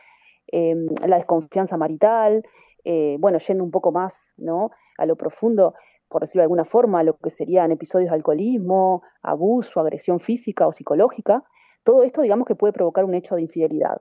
em, 0.47 0.87
la 1.07 1.17
desconfianza 1.17 1.77
marital, 1.77 2.43
eh, 2.85 3.19
bueno, 3.21 3.37
yendo 3.37 3.65
un 3.65 3.71
poco 3.71 3.93
más 3.93 4.17
¿no? 4.39 4.71
a 4.97 5.05
lo 5.05 5.17
profundo, 5.17 5.75
por 6.09 6.23
decirlo 6.23 6.41
de 6.41 6.45
alguna 6.45 6.65
forma, 6.65 7.03
lo 7.03 7.19
que 7.19 7.29
serían 7.29 7.71
episodios 7.71 8.09
de 8.09 8.17
alcoholismo, 8.17 9.03
abuso, 9.21 9.79
agresión 9.79 10.21
física 10.21 10.67
o 10.67 10.73
psicológica, 10.73 11.45
todo 11.85 12.03
esto, 12.03 12.23
digamos, 12.23 12.47
que 12.47 12.55
puede 12.55 12.73
provocar 12.73 13.05
un 13.05 13.15
hecho 13.15 13.37
de 13.37 13.43
infidelidad. 13.43 14.01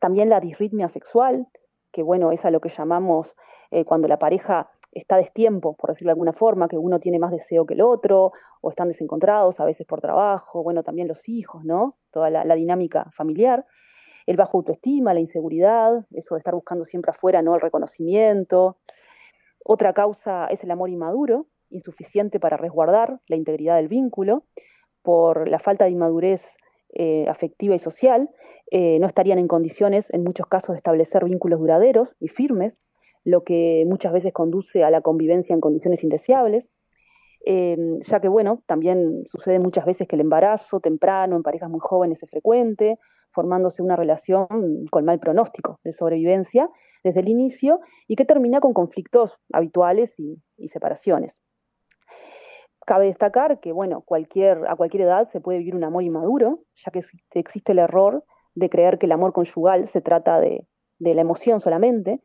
También 0.00 0.28
la 0.28 0.40
disritmia 0.40 0.88
sexual, 0.88 1.46
que 1.92 2.02
bueno, 2.02 2.32
es 2.32 2.44
a 2.44 2.50
lo 2.50 2.60
que 2.60 2.70
llamamos 2.70 3.36
eh, 3.70 3.84
cuando 3.84 4.08
la 4.08 4.18
pareja 4.18 4.70
está 4.90 5.16
destiempo, 5.16 5.76
por 5.76 5.90
decirlo 5.90 6.08
de 6.08 6.12
alguna 6.12 6.32
forma, 6.32 6.68
que 6.68 6.78
uno 6.78 7.00
tiene 7.00 7.18
más 7.18 7.30
deseo 7.30 7.66
que 7.66 7.74
el 7.74 7.82
otro, 7.82 8.32
o 8.60 8.70
están 8.70 8.88
desencontrados, 8.88 9.60
a 9.60 9.64
veces 9.64 9.86
por 9.86 10.00
trabajo, 10.00 10.62
bueno, 10.62 10.82
también 10.82 11.08
los 11.08 11.28
hijos, 11.28 11.64
¿no? 11.64 11.96
Toda 12.10 12.30
la, 12.30 12.44
la 12.44 12.54
dinámica 12.54 13.10
familiar. 13.12 13.66
El 14.26 14.36
bajo 14.36 14.58
autoestima, 14.58 15.14
la 15.14 15.20
inseguridad, 15.20 16.06
eso 16.12 16.34
de 16.34 16.38
estar 16.38 16.54
buscando 16.54 16.84
siempre 16.84 17.10
afuera, 17.10 17.42
¿no? 17.42 17.54
El 17.54 17.60
reconocimiento. 17.60 18.78
Otra 19.64 19.92
causa 19.92 20.46
es 20.46 20.62
el 20.64 20.70
amor 20.70 20.90
inmaduro, 20.90 21.46
insuficiente 21.70 22.38
para 22.38 22.56
resguardar 22.56 23.20
la 23.26 23.36
integridad 23.36 23.76
del 23.76 23.88
vínculo, 23.88 24.44
por 25.02 25.48
la 25.48 25.58
falta 25.58 25.84
de 25.86 25.90
inmadurez 25.90 26.54
eh, 26.92 27.26
afectiva 27.28 27.74
y 27.74 27.78
social, 27.78 28.28
eh, 28.70 28.98
no 29.00 29.06
estarían 29.06 29.38
en 29.38 29.48
condiciones, 29.48 30.12
en 30.12 30.24
muchos 30.24 30.46
casos, 30.46 30.74
de 30.74 30.78
establecer 30.78 31.24
vínculos 31.24 31.60
duraderos 31.60 32.14
y 32.20 32.28
firmes, 32.28 32.78
lo 33.24 33.44
que 33.44 33.84
muchas 33.86 34.12
veces 34.12 34.32
conduce 34.32 34.82
a 34.82 34.90
la 34.90 35.00
convivencia 35.00 35.54
en 35.54 35.60
condiciones 35.60 36.02
indeseables, 36.02 36.68
eh, 37.44 37.76
ya 38.00 38.20
que, 38.20 38.28
bueno, 38.28 38.62
también 38.66 39.24
sucede 39.26 39.58
muchas 39.58 39.84
veces 39.84 40.06
que 40.08 40.16
el 40.16 40.20
embarazo 40.20 40.80
temprano 40.80 41.36
en 41.36 41.42
parejas 41.42 41.70
muy 41.70 41.80
jóvenes 41.80 42.22
es 42.22 42.30
frecuente, 42.30 42.98
formándose 43.32 43.82
una 43.82 43.96
relación 43.96 44.86
con 44.90 45.04
mal 45.04 45.18
pronóstico 45.18 45.80
de 45.84 45.92
sobrevivencia 45.92 46.68
desde 47.02 47.20
el 47.20 47.28
inicio 47.28 47.80
y 48.06 48.16
que 48.16 48.24
termina 48.24 48.60
con 48.60 48.74
conflictos 48.74 49.32
habituales 49.52 50.18
y 50.18 50.68
separaciones. 50.68 51.38
Cabe 52.86 53.06
destacar 53.06 53.60
que, 53.60 53.72
bueno, 53.72 54.00
cualquier, 54.00 54.66
a 54.68 54.74
cualquier 54.74 55.04
edad 55.04 55.28
se 55.28 55.40
puede 55.40 55.58
vivir 55.58 55.76
un 55.76 55.84
amor 55.84 56.02
inmaduro, 56.02 56.60
ya 56.74 56.90
que 56.90 57.02
existe 57.34 57.72
el 57.72 57.78
error 57.78 58.24
de 58.54 58.68
creer 58.68 58.98
que 58.98 59.06
el 59.06 59.12
amor 59.12 59.32
conyugal 59.32 59.88
se 59.88 60.00
trata 60.00 60.40
de, 60.40 60.66
la 60.98 61.20
emoción 61.20 61.60
solamente. 61.60 62.20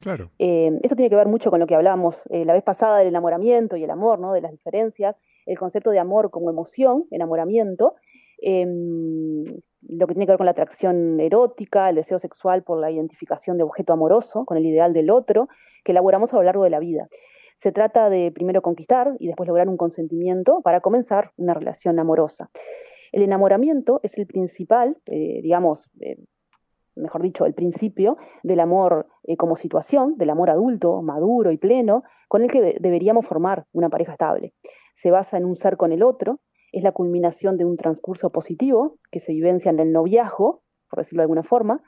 Claro. 0.00 0.30
Eh, 0.38 0.78
esto 0.82 0.96
tiene 0.96 1.10
que 1.10 1.16
ver 1.16 1.26
mucho 1.26 1.50
con 1.50 1.60
lo 1.60 1.66
que 1.66 1.74
hablábamos 1.74 2.22
eh, 2.30 2.44
la 2.44 2.52
vez 2.52 2.62
pasada 2.62 2.98
del 2.98 3.08
enamoramiento 3.08 3.76
y 3.76 3.84
el 3.84 3.90
amor, 3.90 4.18
¿no? 4.18 4.32
De 4.32 4.40
las 4.40 4.52
diferencias, 4.52 5.16
el 5.46 5.58
concepto 5.58 5.90
de 5.90 5.98
amor 5.98 6.30
como 6.30 6.50
emoción, 6.50 7.06
enamoramiento, 7.10 7.96
em, 8.40 9.44
lo 9.88 10.06
que 10.06 10.14
tiene 10.14 10.26
que 10.26 10.32
ver 10.32 10.38
con 10.38 10.46
la 10.46 10.52
atracción 10.52 11.18
erótica, 11.20 11.88
el 11.88 11.96
deseo 11.96 12.18
sexual 12.18 12.62
por 12.62 12.78
la 12.78 12.90
identificación 12.90 13.56
de 13.56 13.64
objeto 13.64 13.92
amoroso 13.92 14.44
con 14.44 14.56
el 14.56 14.66
ideal 14.66 14.92
del 14.92 15.10
otro, 15.10 15.48
que 15.84 15.92
elaboramos 15.92 16.32
a 16.32 16.36
lo 16.36 16.42
largo 16.42 16.64
de 16.64 16.70
la 16.70 16.80
vida. 16.80 17.08
Se 17.58 17.72
trata 17.72 18.08
de 18.08 18.30
primero 18.30 18.62
conquistar 18.62 19.16
y 19.18 19.26
después 19.26 19.48
lograr 19.48 19.68
un 19.68 19.76
consentimiento 19.76 20.60
para 20.62 20.80
comenzar 20.80 21.32
una 21.36 21.54
relación 21.54 21.98
amorosa. 21.98 22.50
El 23.10 23.22
enamoramiento 23.22 24.00
es 24.02 24.16
el 24.16 24.26
principal, 24.26 24.96
eh, 25.06 25.40
digamos, 25.42 25.90
eh, 26.00 26.18
mejor 26.94 27.22
dicho, 27.22 27.46
el 27.46 27.54
principio 27.54 28.16
del 28.42 28.60
amor 28.60 29.06
eh, 29.24 29.36
como 29.36 29.56
situación, 29.56 30.16
del 30.18 30.30
amor 30.30 30.50
adulto, 30.50 31.02
maduro 31.02 31.50
y 31.50 31.56
pleno, 31.56 32.04
con 32.28 32.42
el 32.42 32.50
que 32.50 32.76
deberíamos 32.80 33.26
formar 33.26 33.64
una 33.72 33.88
pareja 33.88 34.12
estable. 34.12 34.52
Se 34.94 35.10
basa 35.10 35.36
en 35.36 35.44
un 35.44 35.56
ser 35.56 35.76
con 35.76 35.92
el 35.92 36.02
otro, 36.02 36.40
es 36.70 36.82
la 36.82 36.92
culminación 36.92 37.56
de 37.56 37.64
un 37.64 37.76
transcurso 37.76 38.30
positivo 38.30 38.98
que 39.10 39.20
se 39.20 39.32
vivencia 39.32 39.70
en 39.70 39.80
el 39.80 39.92
noviazgo, 39.92 40.62
por 40.90 40.98
decirlo 40.98 41.22
de 41.22 41.24
alguna 41.24 41.42
forma, 41.42 41.82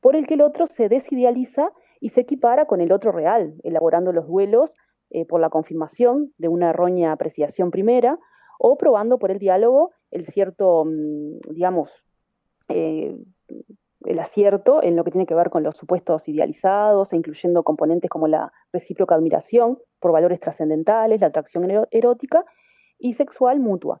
por 0.00 0.14
el 0.14 0.26
que 0.26 0.34
el 0.34 0.42
otro 0.42 0.66
se 0.66 0.88
desidealiza 0.88 1.72
y 2.00 2.10
se 2.10 2.20
equipara 2.20 2.66
con 2.66 2.80
el 2.80 2.92
otro 2.92 3.10
real, 3.10 3.54
elaborando 3.64 4.12
los 4.12 4.28
duelos 4.28 4.70
eh, 5.10 5.24
por 5.24 5.40
la 5.40 5.50
confirmación 5.50 6.32
de 6.38 6.48
una 6.48 6.70
errónea 6.70 7.12
apreciación 7.12 7.70
primera 7.70 8.18
o 8.58 8.76
probando 8.76 9.18
por 9.18 9.30
el 9.30 9.38
diálogo 9.38 9.92
el 10.10 10.26
cierto, 10.26 10.84
mm, 10.84 11.40
digamos, 11.50 11.90
eh, 12.68 13.16
el 14.04 14.18
acierto 14.18 14.82
en 14.82 14.96
lo 14.96 15.04
que 15.04 15.10
tiene 15.10 15.26
que 15.26 15.34
ver 15.34 15.50
con 15.50 15.62
los 15.62 15.76
supuestos 15.76 16.28
idealizados 16.28 17.12
e 17.12 17.16
incluyendo 17.16 17.62
componentes 17.62 18.10
como 18.10 18.28
la 18.28 18.52
recíproca 18.72 19.14
admiración 19.14 19.78
por 19.98 20.12
valores 20.12 20.40
trascendentales, 20.40 21.20
la 21.20 21.28
atracción 21.28 21.68
erótica 21.90 22.44
y 22.98 23.14
sexual 23.14 23.60
mutua, 23.60 24.00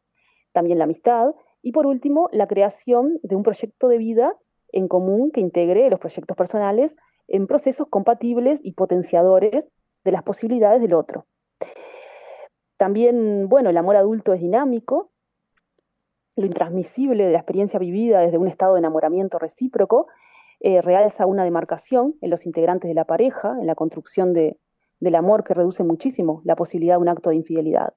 también 0.52 0.78
la 0.78 0.84
amistad 0.84 1.34
y 1.62 1.72
por 1.72 1.86
último 1.86 2.28
la 2.32 2.46
creación 2.46 3.18
de 3.22 3.34
un 3.34 3.42
proyecto 3.42 3.88
de 3.88 3.98
vida 3.98 4.36
en 4.72 4.88
común 4.88 5.30
que 5.30 5.40
integre 5.40 5.90
los 5.90 5.98
proyectos 5.98 6.36
personales 6.36 6.94
en 7.26 7.46
procesos 7.46 7.88
compatibles 7.88 8.60
y 8.62 8.72
potenciadores 8.72 9.64
de 10.04 10.12
las 10.12 10.22
posibilidades 10.22 10.80
del 10.80 10.94
otro. 10.94 11.26
También, 12.76 13.48
bueno, 13.48 13.70
el 13.70 13.76
amor 13.76 13.96
adulto 13.96 14.32
es 14.32 14.40
dinámico, 14.40 15.10
lo 16.36 16.46
intransmisible 16.46 17.26
de 17.26 17.32
la 17.32 17.38
experiencia 17.38 17.80
vivida 17.80 18.20
desde 18.20 18.38
un 18.38 18.46
estado 18.46 18.74
de 18.74 18.78
enamoramiento 18.78 19.38
recíproco 19.38 20.06
eh, 20.60 20.82
realza 20.82 21.26
una 21.26 21.44
demarcación 21.44 22.14
en 22.20 22.30
los 22.30 22.46
integrantes 22.46 22.88
de 22.88 22.94
la 22.94 23.04
pareja, 23.04 23.56
en 23.60 23.66
la 23.66 23.74
construcción 23.74 24.32
de, 24.32 24.56
del 25.00 25.14
amor 25.14 25.44
que 25.44 25.54
reduce 25.54 25.84
muchísimo 25.84 26.42
la 26.44 26.56
posibilidad 26.56 26.94
de 26.94 27.02
un 27.02 27.08
acto 27.08 27.30
de 27.30 27.36
infidelidad. 27.36 27.94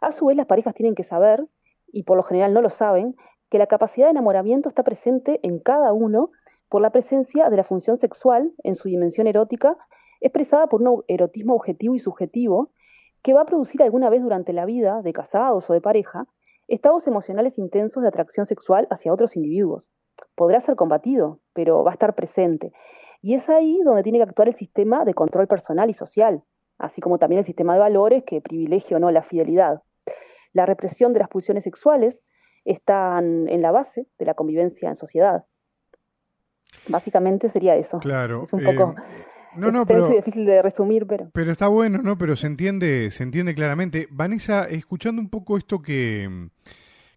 A 0.00 0.12
su 0.12 0.26
vez, 0.26 0.36
las 0.36 0.46
parejas 0.46 0.74
tienen 0.74 0.94
que 0.94 1.04
saber, 1.04 1.44
y 1.92 2.02
por 2.02 2.16
lo 2.16 2.24
general 2.24 2.52
no 2.52 2.62
lo 2.62 2.70
saben, 2.70 3.16
que 3.50 3.58
la 3.58 3.66
capacidad 3.66 4.06
de 4.06 4.12
enamoramiento 4.12 4.68
está 4.68 4.82
presente 4.82 5.38
en 5.42 5.58
cada 5.58 5.92
uno 5.92 6.30
por 6.68 6.82
la 6.82 6.90
presencia 6.90 7.50
de 7.50 7.56
la 7.56 7.64
función 7.64 7.98
sexual 7.98 8.52
en 8.64 8.74
su 8.74 8.88
dimensión 8.88 9.26
erótica, 9.26 9.76
expresada 10.22 10.68
por 10.68 10.80
un 10.82 11.04
erotismo 11.08 11.54
objetivo 11.54 11.94
y 11.94 11.98
subjetivo, 11.98 12.70
que 13.22 13.34
va 13.34 13.42
a 13.42 13.46
producir 13.46 13.82
alguna 13.82 14.10
vez 14.10 14.22
durante 14.22 14.52
la 14.52 14.64
vida 14.64 15.02
de 15.02 15.12
casados 15.12 15.68
o 15.68 15.72
de 15.72 15.80
pareja 15.80 16.26
estados 16.68 17.06
emocionales 17.06 17.58
intensos 17.58 18.02
de 18.02 18.08
atracción 18.08 18.46
sexual 18.46 18.86
hacia 18.90 19.12
otros 19.12 19.36
individuos. 19.36 19.92
Podrá 20.34 20.60
ser 20.60 20.76
combatido, 20.76 21.40
pero 21.52 21.84
va 21.84 21.90
a 21.90 21.94
estar 21.94 22.14
presente. 22.14 22.72
Y 23.20 23.34
es 23.34 23.48
ahí 23.48 23.80
donde 23.84 24.02
tiene 24.02 24.18
que 24.18 24.24
actuar 24.24 24.48
el 24.48 24.54
sistema 24.54 25.04
de 25.04 25.14
control 25.14 25.46
personal 25.46 25.90
y 25.90 25.94
social, 25.94 26.42
así 26.78 27.00
como 27.00 27.18
también 27.18 27.40
el 27.40 27.44
sistema 27.44 27.74
de 27.74 27.80
valores 27.80 28.24
que 28.24 28.40
privilegia 28.40 28.96
o 28.96 29.00
no 29.00 29.10
la 29.10 29.22
fidelidad. 29.22 29.82
La 30.52 30.66
represión 30.66 31.12
de 31.12 31.20
las 31.20 31.28
pulsiones 31.28 31.64
sexuales 31.64 32.20
están 32.64 33.48
en 33.48 33.62
la 33.62 33.70
base 33.70 34.06
de 34.18 34.24
la 34.24 34.34
convivencia 34.34 34.88
en 34.88 34.96
sociedad. 34.96 35.44
Básicamente 36.88 37.48
sería 37.48 37.76
eso. 37.76 37.98
Claro. 37.98 38.44
Es 38.44 38.52
un 38.52 38.64
poco 38.64 38.94
eh, 38.96 39.02
no, 39.56 39.70
no, 39.70 39.86
pero, 39.86 40.08
difícil 40.08 40.46
de 40.46 40.62
resumir, 40.62 41.06
pero. 41.06 41.30
Pero 41.32 41.52
está 41.52 41.68
bueno, 41.68 42.00
¿no? 42.02 42.16
Pero 42.16 42.36
se 42.36 42.46
entiende, 42.46 43.10
se 43.10 43.22
entiende 43.22 43.54
claramente. 43.54 44.08
Vanessa, 44.10 44.64
escuchando 44.64 45.20
un 45.20 45.28
poco 45.28 45.58
esto 45.58 45.80
que, 45.80 46.48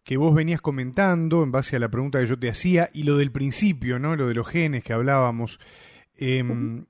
que 0.04 0.18
vos 0.18 0.36
venías 0.36 0.62
comentando 0.62 1.44
en 1.44 1.52
base 1.52 1.76
a 1.76 1.80
la 1.80 1.90
pregunta 1.90 2.20
que 2.20 2.28
yo 2.28 2.38
te 2.38 2.50
hacía 2.50 2.90
y 2.94 3.04
lo 3.04 3.18
del 3.18 3.32
principio, 3.32 4.00
¿no? 4.00 4.16
Lo 4.16 4.28
de 4.28 4.34
los 4.34 4.48
genes 4.48 4.84
que 4.84 4.94
hablábamos. 4.94 5.60
Em, 6.18 6.86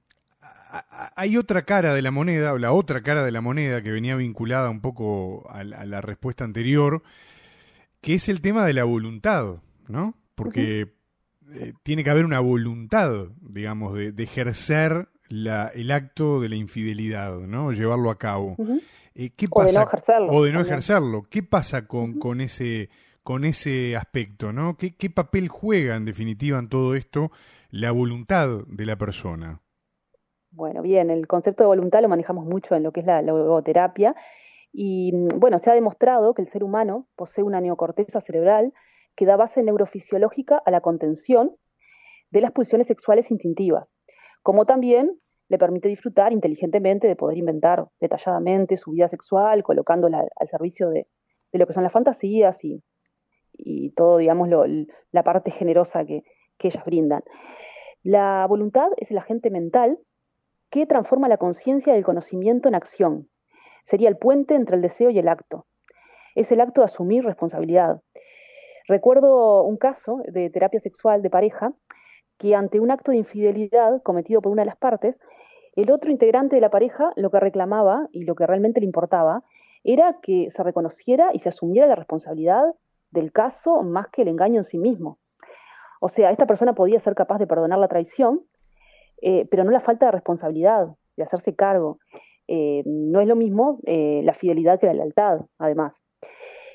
hay 1.15 1.37
otra 1.37 1.63
cara 1.63 1.93
de 1.93 2.01
la 2.01 2.11
moneda, 2.11 2.53
o 2.53 2.57
la 2.57 2.71
otra 2.71 3.01
cara 3.01 3.23
de 3.23 3.31
la 3.31 3.41
moneda 3.41 3.81
que 3.81 3.91
venía 3.91 4.15
vinculada 4.15 4.69
un 4.69 4.81
poco 4.81 5.49
a 5.49 5.63
la, 5.63 6.01
respuesta 6.01 6.43
anterior, 6.43 7.03
que 8.01 8.15
es 8.15 8.27
el 8.29 8.41
tema 8.41 8.65
de 8.65 8.73
la 8.73 8.83
voluntad, 8.83 9.61
¿no? 9.87 10.15
Porque 10.35 10.93
eh, 11.53 11.73
tiene 11.83 12.03
que 12.03 12.09
haber 12.09 12.25
una 12.25 12.39
voluntad, 12.39 13.27
digamos, 13.41 13.95
de, 13.95 14.11
de 14.11 14.23
ejercer 14.23 15.07
la, 15.29 15.71
el 15.73 15.91
acto 15.91 16.39
de 16.39 16.49
la 16.49 16.55
infidelidad, 16.55 17.37
¿no? 17.39 17.71
Llevarlo 17.71 18.09
a 18.09 18.17
cabo. 18.17 18.55
Eh, 19.15 19.31
¿qué 19.35 19.47
pasa? 19.47 19.63
O 19.63 19.71
de 19.71 19.73
no 19.73 19.83
ejercerlo. 19.83 20.27
O 20.31 20.43
de 20.43 20.51
no 20.51 20.61
ejercerlo. 20.61 21.23
¿Qué 21.29 21.43
pasa 21.43 21.87
con, 21.87 22.19
con, 22.19 22.41
ese, 22.41 22.89
con 23.23 23.45
ese 23.45 23.95
aspecto, 23.95 24.51
¿no? 24.51 24.77
¿Qué, 24.77 24.95
¿Qué 24.95 25.09
papel 25.09 25.47
juega, 25.47 25.95
en 25.95 26.05
definitiva, 26.05 26.59
en 26.59 26.69
todo 26.69 26.95
esto 26.95 27.31
la 27.71 27.91
voluntad 27.91 28.49
de 28.67 28.85
la 28.85 28.97
persona? 28.97 29.61
Bueno, 30.51 30.81
bien, 30.81 31.09
el 31.09 31.27
concepto 31.27 31.63
de 31.63 31.67
voluntad 31.67 32.01
lo 32.01 32.09
manejamos 32.09 32.45
mucho 32.45 32.75
en 32.75 32.83
lo 32.83 32.91
que 32.91 33.01
es 33.01 33.05
la, 33.05 33.21
logoterapia. 33.21 34.15
Y 34.71 35.11
bueno, 35.37 35.59
se 35.59 35.69
ha 35.69 35.73
demostrado 35.73 36.33
que 36.33 36.41
el 36.41 36.47
ser 36.47 36.63
humano 36.63 37.07
posee 37.15 37.43
una 37.43 37.61
neocorteza 37.61 38.21
cerebral 38.21 38.73
que 39.15 39.25
da 39.25 39.37
base 39.37 39.63
neurofisiológica 39.63 40.61
a 40.65 40.71
la 40.71 40.81
contención 40.81 41.55
de 42.31 42.41
las 42.41 42.51
pulsiones 42.51 42.87
sexuales 42.87 43.31
instintivas 43.31 43.95
como 44.45 44.67
también 44.67 45.19
le 45.49 45.57
permite 45.57 45.87
disfrutar 45.87 46.31
inteligentemente 46.31 47.07
de 47.07 47.15
poder 47.15 47.35
inventar 47.35 47.87
detalladamente 47.99 48.77
su 48.77 48.91
vida 48.91 49.07
sexual, 49.07 49.63
colocándola 49.63 50.23
al 50.35 50.47
servicio 50.47 50.91
de, 50.91 51.07
lo 51.51 51.65
que 51.65 51.73
son 51.73 51.81
las 51.81 51.91
fantasías 51.91 52.59
y, 52.63 53.89
todo, 53.95 54.17
digamos, 54.17 54.47
la 55.11 55.23
parte 55.23 55.49
generosa 55.49 56.05
que, 56.05 56.21
que 56.59 56.67
ellas 56.67 56.85
brindan. 56.85 57.23
La 58.03 58.45
voluntad 58.47 58.89
es 58.97 59.09
el 59.09 59.17
agente 59.17 59.49
mental 59.49 59.97
que 60.69 60.85
transforma 60.85 61.27
la 61.27 61.37
conciencia 61.37 61.95
y 61.95 61.97
el 61.97 62.05
conocimiento 62.05 62.69
en 62.69 62.75
acción. 62.75 63.27
Sería 63.83 64.09
el 64.09 64.17
puente 64.17 64.53
entre 64.53 64.75
el 64.75 64.83
deseo 64.83 65.09
y 65.09 65.17
el 65.17 65.27
acto. 65.27 65.65
Es 66.35 66.51
el 66.51 66.61
acto 66.61 66.81
de 66.81 66.85
asumir 66.85 67.25
responsabilidad. 67.25 67.99
Recuerdo 68.87 69.63
un 69.63 69.77
caso 69.77 70.21
de 70.27 70.51
terapia 70.51 70.81
sexual 70.81 71.23
de 71.23 71.31
pareja 71.31 71.73
que 72.37 72.55
ante 72.55 72.79
un 72.79 72.91
acto 72.91 73.11
de 73.11 73.17
infidelidad 73.17 74.01
cometido 74.03 74.41
por 74.41 74.51
una 74.51 74.63
de 74.63 74.67
las 74.67 74.77
partes, 74.77 75.15
el 75.75 75.91
otro 75.91 76.11
integrante 76.11 76.55
de 76.55 76.61
la 76.61 76.69
pareja 76.69 77.11
lo 77.15 77.29
que 77.29 77.39
reclamaba 77.39 78.07
y 78.11 78.23
lo 78.23 78.35
que 78.35 78.47
realmente 78.47 78.79
le 78.79 78.85
importaba 78.85 79.43
era 79.83 80.17
que 80.21 80.49
se 80.51 80.63
reconociera 80.63 81.29
y 81.33 81.39
se 81.39 81.49
asumiera 81.49 81.87
la 81.87 81.95
responsabilidad 81.95 82.73
del 83.11 83.31
caso 83.31 83.83
más 83.83 84.07
que 84.09 84.23
el 84.23 84.29
engaño 84.29 84.59
en 84.59 84.65
sí 84.65 84.77
mismo. 84.77 85.19
O 86.01 86.09
sea, 86.09 86.31
esta 86.31 86.45
persona 86.45 86.73
podía 86.73 86.99
ser 86.99 87.15
capaz 87.15 87.39
de 87.39 87.47
perdonar 87.47 87.79
la 87.79 87.87
traición, 87.87 88.41
eh, 89.21 89.47
pero 89.49 89.63
no 89.63 89.71
la 89.71 89.79
falta 89.79 90.07
de 90.07 90.11
responsabilidad, 90.11 90.87
de 91.15 91.23
hacerse 91.23 91.55
cargo. 91.55 91.99
Eh, 92.47 92.83
no 92.85 93.21
es 93.21 93.27
lo 93.27 93.35
mismo 93.35 93.79
eh, 93.85 94.21
la 94.23 94.33
fidelidad 94.33 94.79
que 94.79 94.87
la 94.87 94.93
lealtad, 94.93 95.41
además. 95.57 96.03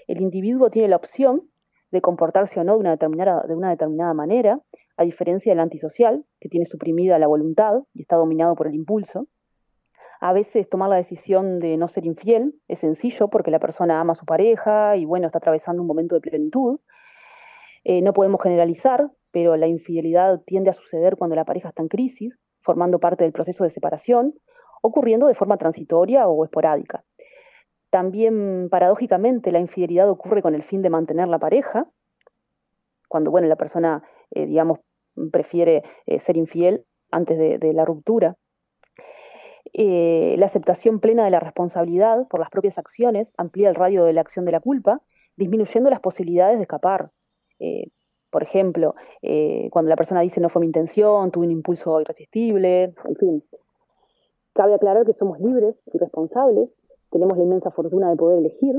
El 0.09 0.21
individuo 0.21 0.71
tiene 0.71 0.89
la 0.89 0.97
opción 0.97 1.43
de 1.91 2.01
comportarse 2.01 2.61
o 2.61 2.65
no 2.65 2.75
de 2.75 2.81
una 2.81 2.91
determinada, 2.91 3.43
de 3.47 3.55
una 3.55 3.71
determinada 3.71 4.15
manera, 4.15 4.61
a 5.01 5.05
diferencia 5.05 5.51
del 5.51 5.61
antisocial, 5.61 6.27
que 6.41 6.51
tiene 6.51 6.67
suprimida 6.67 7.19
la 7.19 7.27
voluntad 7.27 7.85
y 7.95 8.03
está 8.03 8.17
dominado 8.17 8.55
por 8.55 8.67
el 8.67 8.75
impulso. 8.75 9.29
A 10.21 10.35
veces 10.35 10.69
tomar 10.69 10.91
la 10.91 10.97
decisión 10.97 11.59
de 11.59 11.79
no 11.79 11.89
ser 11.89 12.05
infiel 12.05 12.55
es 12.69 12.81
sencillo 12.81 13.29
porque 13.29 13.51
la 13.51 13.61
persona 13.61 13.99
ama 13.99 14.13
a 14.13 14.15
su 14.15 14.27
pareja 14.27 14.99
y 14.99 15.07
bueno, 15.07 15.27
está 15.27 15.39
atravesando 15.39 15.81
un 15.81 15.89
momento 15.89 16.17
de 16.17 16.21
plenitud. 16.21 16.81
Eh, 17.85 18.03
no 18.03 18.13
podemos 18.13 18.43
generalizar, 18.43 19.11
pero 19.31 19.57
la 19.57 19.69
infidelidad 19.69 20.43
tiende 20.43 20.69
a 20.69 20.75
suceder 20.75 21.17
cuando 21.17 21.35
la 21.35 21.47
pareja 21.47 21.71
está 21.71 21.81
en 21.81 21.89
crisis, 21.89 22.39
formando 22.61 22.99
parte 22.99 23.25
del 23.25 23.33
proceso 23.33 23.65
de 23.65 23.71
separación, 23.71 24.35
ocurriendo 24.83 25.29
de 25.29 25.35
forma 25.35 25.57
transitoria 25.57 26.29
o 26.29 26.45
esporádica. 26.45 27.05
También, 27.89 28.69
paradójicamente, 28.71 29.51
la 29.51 29.61
infidelidad 29.61 30.11
ocurre 30.11 30.43
con 30.43 30.55
el 30.55 30.63
fin 30.63 30.83
de 30.83 30.91
mantener 30.91 31.29
la 31.29 31.39
pareja, 31.39 31.87
cuando 33.11 33.33
bueno, 33.33 33.49
la 33.49 33.57
persona, 33.57 34.05
eh, 34.31 34.47
digamos, 34.47 34.79
prefiere 35.33 35.83
eh, 36.07 36.19
ser 36.19 36.37
infiel 36.37 36.85
antes 37.11 37.39
de, 37.39 37.73
la 37.73 37.85
ruptura. 37.85 38.37
Eh, 39.73 40.35
la 40.39 40.47
aceptación 40.47 41.01
plena 41.01 41.25
de 41.25 41.31
la 41.31 41.41
responsabilidad 41.41 42.27
por 42.29 42.41
las 42.41 42.51
propias 42.51 42.79
acciones 42.79 43.33
amplía 43.37 43.69
el 43.69 43.75
radio 43.75 44.05
de 44.05 44.13
la 44.13 44.21
acción 44.21 44.45
de 44.45 44.53
la 44.53 44.61
culpa, 44.61 45.01
disminuyendo 45.37 45.91
las 45.91 46.01
posibilidades 46.01 46.57
de 46.57 46.63
escapar. 46.63 47.11
Eh, 47.59 47.89
por 48.31 48.45
ejemplo, 48.45 48.95
cuando 49.71 49.89
la 49.89 49.97
persona 49.97 50.21
dice 50.21 50.41
no 50.41 50.49
fue 50.49 50.61
mi 50.61 50.67
intención, 50.67 51.33
tuve 51.33 51.47
un 51.47 51.51
impulso 51.51 52.01
irresistible, 52.01 52.95
en 53.05 53.17
fin. 53.17 53.45
Cabe 54.53 54.75
aclarar 54.75 55.05
que 55.05 55.15
somos 55.15 55.41
libres 55.41 55.75
y 55.93 55.99
responsables, 55.99 56.71
tenemos 57.11 57.37
la 57.37 57.43
inmensa 57.43 57.71
fortuna 57.71 58.09
de 58.09 58.17
poder 58.17 58.39
elegir. 58.39 58.77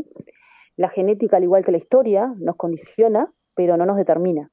La 0.78 0.90
genética, 0.90 1.38
al 1.38 1.44
igual 1.44 1.66
que 1.66 1.72
la 1.72 1.78
historia, 1.78 2.34
nos 2.38 2.56
condiciona, 2.56 3.32
pero 3.56 3.78
no 3.78 3.86
nos 3.86 3.98
determina. 3.98 4.50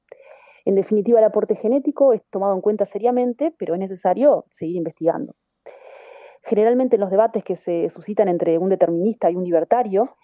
En 0.69 0.75
definitiva, 0.75 1.17
el 1.17 1.25
aporte 1.25 1.55
genético 1.55 2.13
es 2.13 2.21
tomado 2.29 2.53
en 2.53 2.61
cuenta 2.61 2.85
seriamente, 2.85 3.51
pero 3.57 3.73
es 3.73 3.79
necesario 3.79 4.45
seguir 4.51 4.75
investigando. 4.75 5.33
Generalmente 6.43 6.95
en 6.95 6.99
los 6.99 7.09
debates 7.09 7.43
que 7.43 7.55
se 7.55 7.89
suscitan 7.89 8.27
entre 8.27 8.59
un 8.59 8.69
determinista 8.69 9.31
y 9.31 9.35
un 9.35 9.45
libertario, 9.45 10.15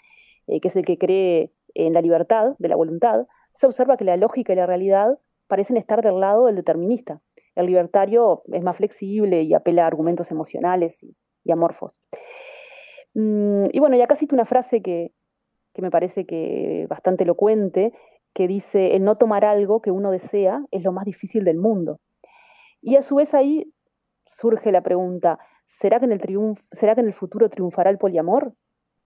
eh, 0.46 0.60
que 0.62 0.68
es 0.68 0.76
el 0.76 0.86
que 0.86 1.00
cree 1.00 1.52
en 1.74 1.94
la 1.94 2.02
libertad 2.02 2.54
de 2.60 2.68
la 2.68 2.76
voluntad, 2.76 3.26
se 3.56 3.66
observa 3.66 3.98
que 3.98 4.04
la 4.04 4.18
lógica 4.18 4.54
y 4.54 4.56
la 4.56 4.68
realidad 4.68 5.18
parecen 5.48 5.78
estar 5.78 6.04
del 6.04 6.20
lado 6.20 6.46
del 6.46 6.58
determinista. 6.58 7.22
El 7.56 7.66
libertario 7.66 8.44
es 8.54 8.62
más 8.62 8.78
flexible 8.78 9.42
y 9.42 9.56
apela 9.56 9.86
a 9.86 9.88
argumentos 9.88 10.30
emocionales 10.30 11.02
y, 11.02 11.52
amorfos. 11.52 11.94
Mm, 13.16 13.66
y 13.72 13.80
bueno, 13.80 13.98
ya 13.98 14.06
casi 14.06 14.28
una 14.32 14.46
frase 14.46 14.84
que, 14.84 15.12
que 15.74 15.82
me 15.82 15.90
parece 15.90 16.28
que 16.28 16.86
bastante 16.88 17.24
elocuente, 17.24 17.94
que 18.36 18.48
dice, 18.50 18.96
el 18.96 19.04
no 19.06 19.16
tomar 19.16 19.46
algo 19.46 19.82
que 19.82 19.92
uno 19.92 20.12
desea 20.12 20.62
es 20.70 20.84
lo 20.84 20.92
más 20.92 21.06
difícil 21.06 21.46
del 21.46 21.58
mundo. 21.58 22.02
Y 22.82 22.98
a 22.98 23.02
su 23.02 23.16
vez 23.16 23.34
ahí 23.34 23.74
surge 24.30 24.74
la 24.74 24.82
pregunta, 24.82 25.40
¿será 25.66 26.00
que 26.00 26.06
en 26.06 26.12
el, 26.12 26.22
¿será 26.74 26.94
que 26.94 27.02
en 27.02 27.08
el 27.08 27.14
futuro 27.14 27.50
triunfará 27.50 27.90
el 27.90 27.98
poliamor? 27.98 28.54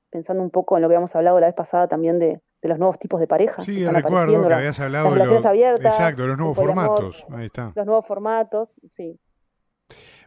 Pensando 0.10 0.42
un 0.42 0.50
poco 0.50 0.76
en 0.76 0.82
lo 0.82 0.89
que 0.89 0.96
habíamos 0.96 1.15
hablado 1.15 1.39
la 1.39 1.46
vez 1.46 1.56
pasada 1.56 1.88
también 1.88 2.18
de, 2.18 2.42
los 2.63 2.80
nuevos 2.80 2.98
tipos 2.98 3.20
de 3.20 3.28
pareja. 3.28 3.62
Sí, 3.62 3.86
recuerdo 3.86 4.48
que 4.48 4.54
habías 4.54 4.80
hablado 4.80 5.13
de 5.13 5.26
los, 5.26 5.46
abiertas, 5.46 5.94
exacto, 5.94 6.26
los 6.26 6.38
nuevos 6.38 6.58
formatos. 6.58 7.24
Ahí 7.30 7.46
está. 7.46 7.72
Los 7.76 7.86
nuevos 7.86 8.08
formatos, 8.08 8.70
sí. 8.89 9.20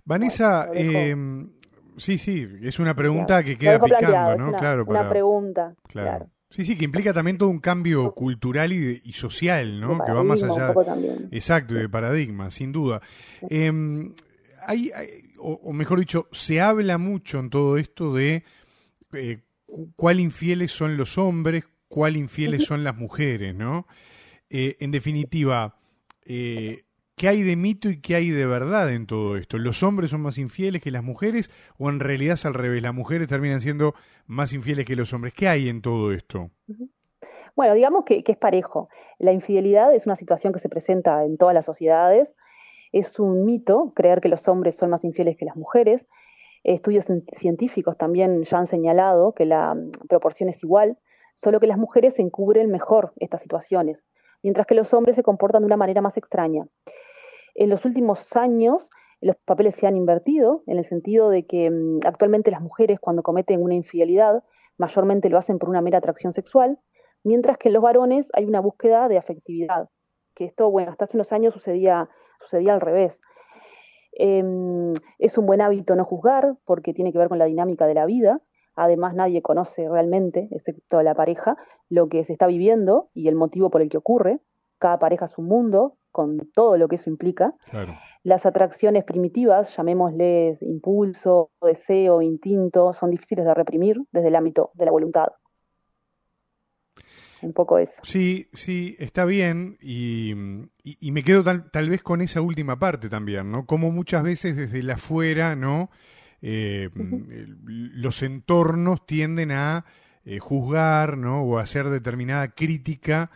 Vanessa, 0.05 0.69
em, 0.73 1.51
sí, 1.97 2.19
sí, 2.19 2.47
es 2.62 2.79
una 2.79 2.95
pregunta 2.95 3.43
que 3.43 3.59
queda 3.59 3.81
picando, 3.81 4.37
¿no? 4.37 4.49
Una, 4.51 4.59
claro, 4.59 4.85
una 4.87 5.09
pregunta. 5.09 5.75
claro. 5.88 6.29
Sí, 6.53 6.67
sí, 6.67 6.77
que 6.77 6.85
implica 6.85 7.15
también 7.15 7.38
todo 7.38 7.49
un 7.49 7.61
cambio 7.61 8.12
cultural 8.12 8.73
y, 8.73 9.12
social, 9.12 9.81
¿no? 9.81 10.05
Que 10.05 10.12
va 10.12 10.23
más 10.23 10.43
allá. 10.43 10.75
Exacto, 11.31 11.75
de 11.75 11.88
paradigma, 11.88 12.51
sin 12.51 12.73
duda. 12.73 13.01
Em, 13.49 14.12
hay, 14.61 14.91
o, 15.38 15.73
mejor 15.73 15.99
dicho, 16.01 16.29
se 16.31 16.61
habla 16.61 16.99
mucho 16.99 17.41
en 17.41 17.49
todo 17.49 17.79
esto 17.79 18.15
de 18.15 18.45
eh, 19.15 19.41
cuál 19.97 20.21
infieles 20.21 20.73
son 20.73 20.97
los 20.97 21.17
hombres, 21.17 21.65
cuál 21.88 22.17
infieles 22.17 22.65
son 22.67 22.85
las 22.85 22.97
mujeres, 22.97 23.55
¿no? 23.55 23.87
Eh, 24.51 24.77
en 24.81 24.91
definitiva, 24.91 25.79
eh, 26.27 26.85
¿qué 27.23 27.29
hay 27.29 27.45
de 27.45 27.55
mito 27.55 27.89
y 27.89 28.01
qué 28.01 28.17
hay 28.17 28.31
de 28.31 28.47
verdad 28.47 28.93
en 28.93 29.07
todo 29.07 29.37
esto? 29.37 29.57
¿Los 29.57 29.85
hombres 29.85 30.11
son 30.11 30.23
más 30.23 30.39
infieles 30.39 30.83
que 30.83 30.91
las 30.91 31.05
mujeres 31.05 31.53
o 31.79 31.89
en 31.89 32.01
realidad 32.01 32.35
es 32.35 32.45
al 32.47 32.55
revés? 32.55 32.83
¿Las 32.83 32.95
mujeres 32.95 33.29
terminan 33.29 33.61
siendo 33.61 33.95
más 34.27 34.53
infieles 34.53 34.85
que 34.85 34.97
los 34.97 35.13
hombres? 35.13 35.33
¿Qué 35.33 35.47
hay 35.47 35.69
en 35.69 35.83
todo 35.83 36.11
esto? 36.11 36.51
Bueno, 37.55 37.75
digamos 37.75 38.05
que, 38.07 38.25
es 38.27 38.37
parejo. 38.37 38.89
La 39.21 39.31
infidelidad 39.31 39.95
es 39.95 40.05
una 40.05 40.17
situación 40.17 40.53
que 40.53 40.59
se 40.59 40.69
presenta 40.69 41.25
en 41.25 41.37
todas 41.37 41.55
las 41.55 41.65
sociedades. 41.65 42.35
Es 42.91 43.21
un 43.21 43.45
mito 43.45 43.93
creer 43.95 44.21
que 44.21 44.29
los 44.29 44.49
hombres 44.49 44.75
son 44.75 44.91
más 44.91 45.05
infieles 45.05 45.37
que 45.37 45.45
las 45.45 45.55
mujeres. 45.55 46.05
Estudios 46.65 47.07
científicos 47.37 47.97
también 47.97 48.43
ya 48.43 48.59
han 48.59 48.67
señalado 48.67 49.33
que 49.33 49.47
la 49.47 49.77
mm, 49.77 49.93
proporción 50.09 50.49
es 50.49 50.61
igual, 50.65 50.99
solo 51.35 51.61
que 51.61 51.69
las 51.69 51.79
mujeres 51.79 52.19
encubren 52.19 52.69
mejor 52.69 53.13
estas 53.21 53.43
situaciones, 53.43 54.03
mientras 54.43 54.67
que 54.67 54.75
los 54.75 54.93
hombres 54.93 55.15
se 55.15 55.23
comportan 55.23 55.63
de 55.63 55.67
una 55.67 55.77
manera 55.77 56.01
más 56.01 56.17
extraña. 56.17 56.67
En 57.55 57.69
los 57.69 57.85
últimos 57.85 58.35
años, 58.37 58.91
los 59.21 59.37
papeles 59.37 59.77
se 59.77 59.87
han 59.87 59.97
invertido, 59.97 60.62
en 60.67 60.79
el 60.79 60.85
sentido 60.85 61.31
de 61.31 61.47
que 61.47 61.71
mm, 61.71 62.01
actualmente 62.05 62.51
las 62.51 62.61
mujeres 62.61 62.99
cuando 63.01 63.23
cometen 63.23 63.62
una 63.62 63.75
infidelidad, 63.75 64.43
mayormente 64.79 65.31
lo 65.31 65.38
hacen 65.38 65.59
por 65.59 65.69
una 65.69 65.81
mera 65.81 65.99
atracción 65.99 66.33
sexual, 66.33 66.79
mientras 67.23 67.57
que 67.59 67.69
en 67.69 67.75
los 67.75 67.83
varones 67.83 68.31
hay 68.35 68.45
una 68.45 68.61
búsqueda 68.61 69.09
de 69.09 69.19
afectividad, 69.19 69.88
que 70.35 70.45
esto, 70.45 70.71
bueno, 70.71 70.91
hasta 70.91 71.05
hace 71.05 71.17
unos 71.17 71.33
años 71.33 71.55
sucedía, 71.55 72.09
sucedía 72.41 72.75
al 72.75 72.81
revés. 72.81 73.21
Em, 74.12 74.93
es 75.19 75.38
un 75.38 75.47
buen 75.47 75.61
hábito 75.61 75.95
no 75.95 76.05
juzgar 76.05 76.57
porque 76.65 76.93
tiene 76.93 77.12
que 77.12 77.19
ver 77.19 77.29
con 77.29 77.38
la 77.38 77.47
dinámica 77.47 77.87
de 77.87 77.95
la 77.95 78.07
vida. 78.07 78.41
Además, 78.75 79.15
nadie 79.15 79.43
conoce 79.43 79.88
realmente, 79.88 80.49
excepto 80.51 81.03
la 81.03 81.15
pareja, 81.15 81.57
lo 81.88 82.09
que 82.09 82.25
se 82.25 82.33
está 82.33 82.47
viviendo 82.47 83.11
y 83.15 83.29
el 83.29 83.35
motivo 83.35 83.71
por 83.71 83.83
el 83.83 83.88
que 83.88 83.99
ocurre. 83.99 84.41
Cada 84.79 84.99
pareja 84.99 85.27
es 85.27 85.38
un 85.38 85.47
mundo, 85.47 85.97
con 86.12 86.51
todo 86.55 86.77
lo 86.77 86.87
que 86.87 86.96
eso 86.96 87.11
implica. 87.11 87.55
Las 88.22 88.46
atracciones 88.46 89.05
primitivas, 89.05 89.77
llamémosles 89.77 90.62
impulso, 90.62 91.51
deseo, 91.61 92.22
instinto, 92.22 92.92
son 92.92 93.11
difíciles 93.11 93.44
de 93.44 93.55
reprimir 93.55 93.96
desde 94.12 94.29
el 94.29 94.37
ámbito 94.37 94.70
de 94.75 94.85
la 94.85 94.92
voluntad 94.92 95.29
un 97.42 97.53
poco 97.53 97.79
eso. 97.79 98.01
Sí, 98.05 98.48
sí, 98.53 98.96
está 98.98 99.25
bien 99.25 99.77
y, 99.81 100.35
me 100.35 101.22
quedo 101.22 101.42
tal, 101.42 101.70
tal, 101.70 101.90
vez 101.90 102.03
con 102.03 102.20
esa 102.20 102.40
última 102.40 102.79
parte 102.79 103.09
también, 103.09 103.51
¿no? 103.51 103.66
Como 103.66 103.90
muchas 103.90 104.22
veces 104.22 104.57
desde 104.57 104.83
la 104.83 104.94
afuera, 104.94 105.57
¿no? 105.57 105.90
Eh, 106.40 106.90
los 107.64 108.22
entornos 108.22 109.07
tienden 109.07 109.53
a 109.53 109.85
eh, 110.25 110.38
juzgar, 110.38 111.18
¿no? 111.18 111.42
O 111.42 111.59
hacer 111.59 111.88
determinada 111.88 112.48
crítica 112.48 113.31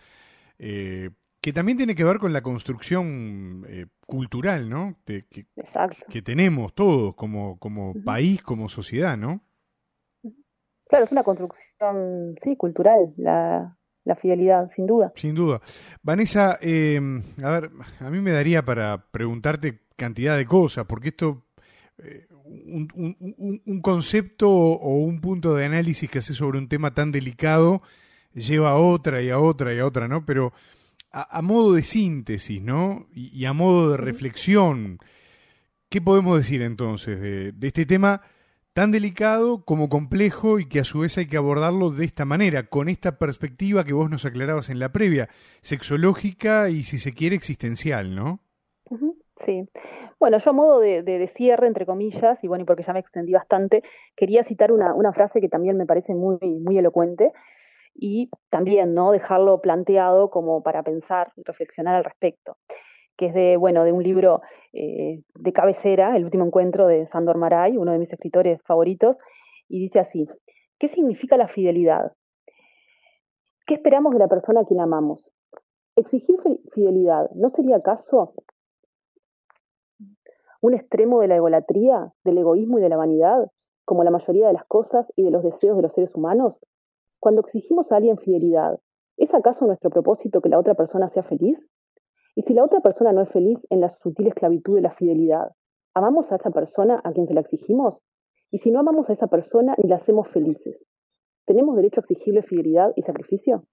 eh, 0.59 1.11
que 1.47 1.53
también 1.53 1.79
tiene 1.79 1.95
que 1.95 2.03
ver 2.03 2.19
con 2.19 2.33
la 2.33 2.43
construcción 2.43 3.65
cultural, 4.05 4.69
¿no? 4.69 4.97
que, 5.05 5.27
que, 6.11 6.21
tenemos 6.21 6.75
todos 6.75 7.15
como, 7.15 7.57
como 7.61 7.95
país, 8.03 8.43
como 8.43 8.69
sociedad, 8.69 9.17
¿no? 9.17 9.43
Claro, 10.89 11.05
es 11.05 11.13
una 11.13 11.23
construcción, 11.23 12.35
sí, 12.43 12.57
cultural. 12.57 13.15
La, 13.17 13.79
la 14.03 14.17
fidelidad, 14.17 14.67
sin 14.67 14.89
duda. 14.89 15.13
Sin 15.15 15.37
duda. 15.37 15.61
Vanessa, 16.03 16.59
eh, 16.61 17.01
a 17.41 17.51
ver, 17.53 17.71
a 18.01 18.11
mí 18.11 18.21
me 18.21 18.33
daría 18.33 18.65
para 18.65 19.07
preguntarte 19.13 19.83
cantidad 19.95 20.37
de 20.37 20.47
cosas, 20.47 20.85
porque 20.87 21.11
esto, 21.11 21.45
eh, 21.99 22.27
un, 22.45 23.81
concepto 23.83 24.51
o 24.51 24.97
un 24.97 25.21
punto 25.21 25.55
de 25.55 25.67
análisis 25.67 26.11
que 26.11 26.19
hace 26.19 26.35
sobre 26.35 26.59
un 26.59 26.69
tema 26.69 26.93
tan 26.93 27.13
delicado 27.13 27.83
lleva 28.35 28.71
a 28.71 28.79
otra 28.79 29.23
y 29.23 29.31
a 29.31 29.39
otra 29.39 29.73
y 29.73 29.79
a 29.79 29.87
otra, 29.87 30.09
¿no? 30.09 30.27
Pero 30.27 30.53
a, 31.11 31.43
modo 31.43 31.73
de 31.73 31.83
síntesis, 31.83 32.63
¿no? 32.63 33.07
Y, 33.15 33.45
a 33.47 33.53
modo 33.53 33.91
de 33.91 33.97
reflexión, 33.97 34.99
¿qué 35.89 36.01
podemos 36.01 36.37
decir 36.39 36.63
entonces 36.63 37.21
de, 37.21 37.53
de 37.53 37.67
este 37.67 37.87
tema? 37.87 38.23
tan 38.77 38.93
delicado 38.93 39.65
como 39.65 39.89
complejo 39.89 40.59
y 40.59 40.69
que 40.69 40.81
a 40.81 40.85
su 40.85 40.99
vez 40.99 41.17
hay 41.17 41.29
que 41.29 41.39
abordarlo 41.39 41.89
de 41.89 42.05
esta 42.05 42.27
manera, 42.27 42.69
con 42.69 42.91
esta 42.91 43.17
perspectiva 43.17 43.85
que 43.85 43.95
vos 43.95 44.11
nos 44.11 44.27
aclarabas 44.27 44.69
en 44.69 44.81
la 44.81 44.93
previa, 44.93 45.31
sexológica 45.63 46.69
y 46.69 46.83
si 46.83 46.99
se 46.99 47.15
quiere 47.15 47.37
existencial, 47.37 48.15
¿no? 48.15 48.41
Sí. 49.37 49.67
Bueno, 50.21 50.37
yo 50.37 50.51
a 50.51 50.53
modo 50.53 50.81
de, 50.81 51.27
cierre, 51.27 51.69
entre 51.69 51.87
comillas, 51.87 52.45
y 52.45 52.49
bueno, 52.49 52.65
y 52.65 52.67
porque 52.67 52.83
ya 52.83 52.93
me 52.93 53.01
extendí 53.01 53.33
bastante, 53.33 53.83
quería 54.15 54.43
citar 54.43 54.71
una, 54.71 54.93
una 54.93 55.15
frase 55.15 55.41
que 55.41 55.49
también 55.49 55.79
me 55.79 55.87
parece 55.87 56.15
muy, 56.15 56.39
muy 56.39 56.77
elocuente 56.77 57.33
y 57.99 58.31
también, 58.51 58.95
¿no? 58.95 59.13
Dejarlo 59.13 59.61
planteado 59.61 60.31
como 60.31 60.63
para 60.63 60.83
pensar 60.83 61.33
y 61.37 61.43
reflexionar 61.45 61.97
al 61.97 62.05
respecto 62.05 62.57
que 63.17 63.27
es 63.27 63.35
de, 63.35 63.57
bueno, 63.57 63.85
de 63.85 63.93
un 63.93 64.03
libro 64.03 64.43
eh, 64.73 65.23
de 65.35 65.53
cabecera, 65.53 66.17
El 66.17 66.25
último 66.25 66.45
encuentro 66.45 66.87
de 66.87 67.07
Sandor 67.07 67.39
Maray, 67.39 67.77
uno 67.77 67.93
de 67.93 67.99
mis 67.99 68.13
escritores 68.13 68.61
favoritos, 68.63 69.17
y 69.69 69.81
dice 69.81 69.99
así, 69.99 70.29
¿qué 70.79 70.89
significa 70.89 71.37
la 71.37 71.49
fidelidad? 71.49 72.13
¿Qué 73.67 73.75
esperamos 73.75 74.13
de 74.13 74.19
la 74.19 74.29
persona 74.29 74.61
a 74.61 74.65
quien 74.65 74.81
amamos? 74.81 75.29
Exigir 75.97 76.37
fidelidad, 76.73 77.31
¿no 77.35 77.49
sería 77.49 77.77
acaso 77.77 78.35
un 80.61 80.75
extremo 80.75 81.21
de 81.21 81.29
la 81.29 81.37
egolatría, 81.37 82.13
del 82.25 82.39
egoísmo 82.39 82.79
y 82.79 82.83
de 82.83 82.89
la 82.89 82.97
vanidad, 82.97 83.51
como 83.85 84.05
la 84.05 84.11
mayoría 84.11 84.49
de 84.49 84.53
las 84.53 84.65
cosas 84.65 85.11
y 85.17 85.23
de 85.23 85.31
los 85.31 85.43
deseos 85.43 85.77
de 85.77 85.83
los 85.83 85.93
seres 85.93 86.15
humanos? 86.15 86.55
Cuando 87.27 87.41
exigimos 87.41 87.91
a 87.91 87.97
alguien 87.97 88.19
fidelidad, 88.19 88.79
¿es 89.17 89.35
acaso 89.35 89.67
nuestro 89.67 89.91
propósito 89.91 90.41
que 90.41 90.49
la 90.49 90.61
otra 90.61 90.75
persona 90.75 91.09
sea 91.09 91.25
feliz? 91.25 91.59
Y 92.37 92.43
si 92.43 92.55
la 92.55 92.63
otra 92.63 92.79
persona 92.79 93.11
no 93.11 93.21
es 93.23 93.29
feliz 93.31 93.59
en 93.69 93.81
la 93.81 93.89
sutil 93.89 94.29
esclavitud 94.29 94.77
de 94.77 94.83
la 94.83 94.95
fidelidad, 94.95 95.51
¿amamos 95.93 96.31
a 96.31 96.37
esa 96.37 96.51
persona 96.51 97.01
a 97.03 97.11
quien 97.11 97.27
se 97.27 97.35
la 97.35 97.41
exigimos? 97.41 97.99
Y 98.53 98.59
si 98.59 98.71
no 98.71 98.79
amamos 98.79 99.11
a 99.11 99.13
esa 99.13 99.27
persona 99.27 99.75
ni 99.83 99.89
la 99.89 99.97
hacemos 99.97 100.29
felices, 100.29 100.79
¿tenemos 101.47 101.75
derecho 101.75 102.01
a 102.01 102.05
exigirle 102.05 102.45
fidelidad 102.45 102.93
y 102.95 103.03
sacrificio? 103.03 103.65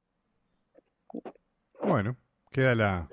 Bueno, 1.83 2.17
queda 2.49 2.73
la, 2.73 3.07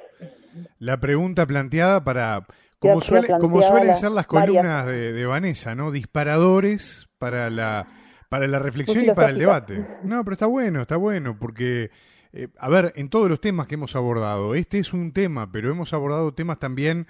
la 0.79 0.99
pregunta 1.01 1.45
planteada 1.45 2.03
para, 2.03 2.47
como, 2.79 3.03
suele, 3.03 3.29
como 3.39 3.61
suelen 3.61 3.95
ser 3.95 4.13
las 4.13 4.27
columnas 4.27 4.87
de, 4.87 5.13
de, 5.13 5.27
Vanessa, 5.27 5.75
¿no? 5.75 5.91
Disparadores 5.91 7.11
para 7.19 7.51
la, 7.51 7.89
para 8.31 8.47
la 8.47 8.61
reflexión 8.61 9.05
y 9.05 9.09
para 9.09 9.29
el 9.29 9.39
debate. 9.39 9.85
No, 10.05 10.25
pero 10.25 10.35
está 10.35 10.47
bueno, 10.47 10.81
está 10.81 10.97
bueno, 10.97 11.37
porque 11.39 11.91
eh, 12.33 12.49
a 12.59 12.69
ver, 12.69 12.93
en 12.97 13.09
todos 13.09 13.29
los 13.29 13.41
temas 13.41 13.67
que 13.67 13.75
hemos 13.75 13.97
abordado, 13.97 14.55
este 14.55 14.79
es 14.79 14.93
un 14.93 15.13
tema, 15.13 15.51
pero 15.51 15.71
hemos 15.71 15.93
abordado 15.93 16.33
temas 16.33 16.59
también 16.59 17.07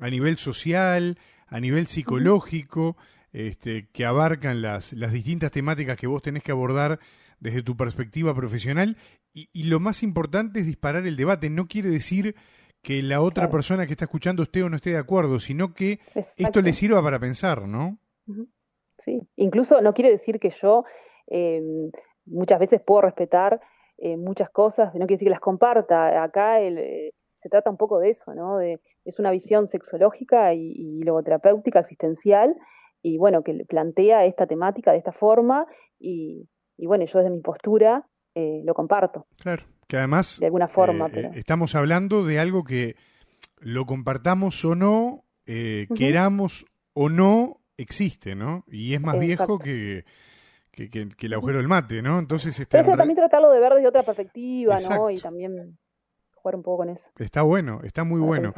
a 0.00 0.08
nivel 0.08 0.38
social, 0.38 1.18
a 1.48 1.58
nivel 1.60 1.88
psicológico, 1.88 2.96
este, 3.32 3.88
que 3.92 4.04
abarcan 4.04 4.62
las, 4.62 4.92
las 4.92 5.12
distintas 5.12 5.50
temáticas 5.50 5.96
que 5.96 6.06
vos 6.06 6.22
tenés 6.22 6.44
que 6.44 6.52
abordar 6.52 7.00
desde 7.40 7.62
tu 7.62 7.76
perspectiva 7.76 8.34
profesional. 8.34 8.96
Y, 9.34 9.64
lo 9.64 9.80
más 9.80 10.02
importante 10.02 10.60
es 10.60 10.66
disparar 10.66 11.06
el 11.06 11.16
debate. 11.16 11.50
No 11.50 11.66
quiere 11.66 11.88
decir 11.88 12.36
que 12.82 13.02
la 13.02 13.20
otra 13.20 13.50
persona 13.50 13.86
que 13.86 13.92
está 13.92 14.04
escuchando 14.04 14.44
esté 14.44 14.62
o 14.62 14.68
no 14.68 14.76
esté 14.76 14.90
de 14.90 14.98
acuerdo, 14.98 15.40
sino 15.40 15.74
que 15.74 16.00
esto 16.36 16.62
le 16.62 16.72
sirva 16.72 17.02
para 17.02 17.18
pensar, 17.18 17.66
¿no? 17.66 17.98
Sí, 19.04 19.20
incluso 19.36 19.80
no 19.80 19.94
quiere 19.94 20.10
decir 20.10 20.38
que 20.38 20.50
yo 20.50 20.84
eh, 21.28 21.60
muchas 22.24 22.58
veces 22.60 22.80
puedo 22.84 23.02
respetar 23.02 23.60
eh, 24.04 24.16
muchas 24.16 24.50
cosas, 24.50 24.86
no 24.94 25.06
quiere 25.06 25.14
decir 25.14 25.26
que 25.26 25.30
las 25.30 25.38
comparta. 25.38 26.24
Acá 26.24 26.60
eh, 26.60 27.12
se 27.40 27.48
trata 27.48 27.70
un 27.70 27.76
poco 27.76 28.00
de 28.00 28.10
eso, 28.10 28.34
¿no? 28.34 28.58
De, 28.58 28.80
es 29.04 29.20
una 29.20 29.30
visión 29.30 29.68
sexológica 29.68 30.54
y, 30.54 31.00
logoterapéutica 31.04 31.78
existencial, 31.78 32.56
y 33.00 33.16
bueno, 33.16 33.44
que 33.44 33.64
plantea 33.68 34.24
esta 34.26 34.48
temática 34.48 34.90
de 34.90 34.98
esta 34.98 35.12
forma, 35.12 35.66
y, 36.00 36.48
bueno, 36.78 37.04
yo 37.04 37.20
desde 37.20 37.30
mi 37.30 37.40
postura 37.42 38.08
eh, 38.34 38.62
lo 38.64 38.74
comparto. 38.74 39.26
Claro, 39.36 39.62
que 39.86 39.98
además 39.98 40.38
de 40.40 40.46
alguna 40.46 40.66
forma, 40.66 41.06
estamos 41.34 41.76
hablando 41.76 42.24
de 42.24 42.40
algo 42.40 42.64
que 42.64 42.96
lo 43.60 43.86
compartamos 43.86 44.64
o 44.64 44.74
no, 44.74 45.24
queramos 45.44 46.66
o 46.92 47.08
no, 47.08 47.61
existe, 47.82 48.34
¿no? 48.34 48.64
Y 48.68 48.94
es 48.94 49.00
más 49.00 49.18
viejo 49.18 49.58
que 49.58 50.04
que, 50.72 50.88
que, 50.90 51.26
el 51.26 51.34
agujero 51.34 51.58
del 51.58 51.68
mate, 51.68 52.02
¿no? 52.02 52.18
Entonces, 52.18 52.58
este, 52.58 52.82
Pero 52.82 52.96
también 52.96 53.16
tratarlo 53.16 53.50
de 53.50 53.60
ver 53.60 53.74
desde 53.74 53.88
otra 53.88 54.02
perspectiva, 54.02 54.78
¿no? 54.80 55.10
Y 55.10 55.18
también 55.18 55.78
jugar 56.34 56.56
un 56.56 56.62
poco 56.62 56.78
con 56.78 56.88
eso. 56.88 57.08
Está 57.18 57.42
bueno, 57.42 57.80
está 57.84 58.04
muy 58.04 58.20
bueno. 58.20 58.54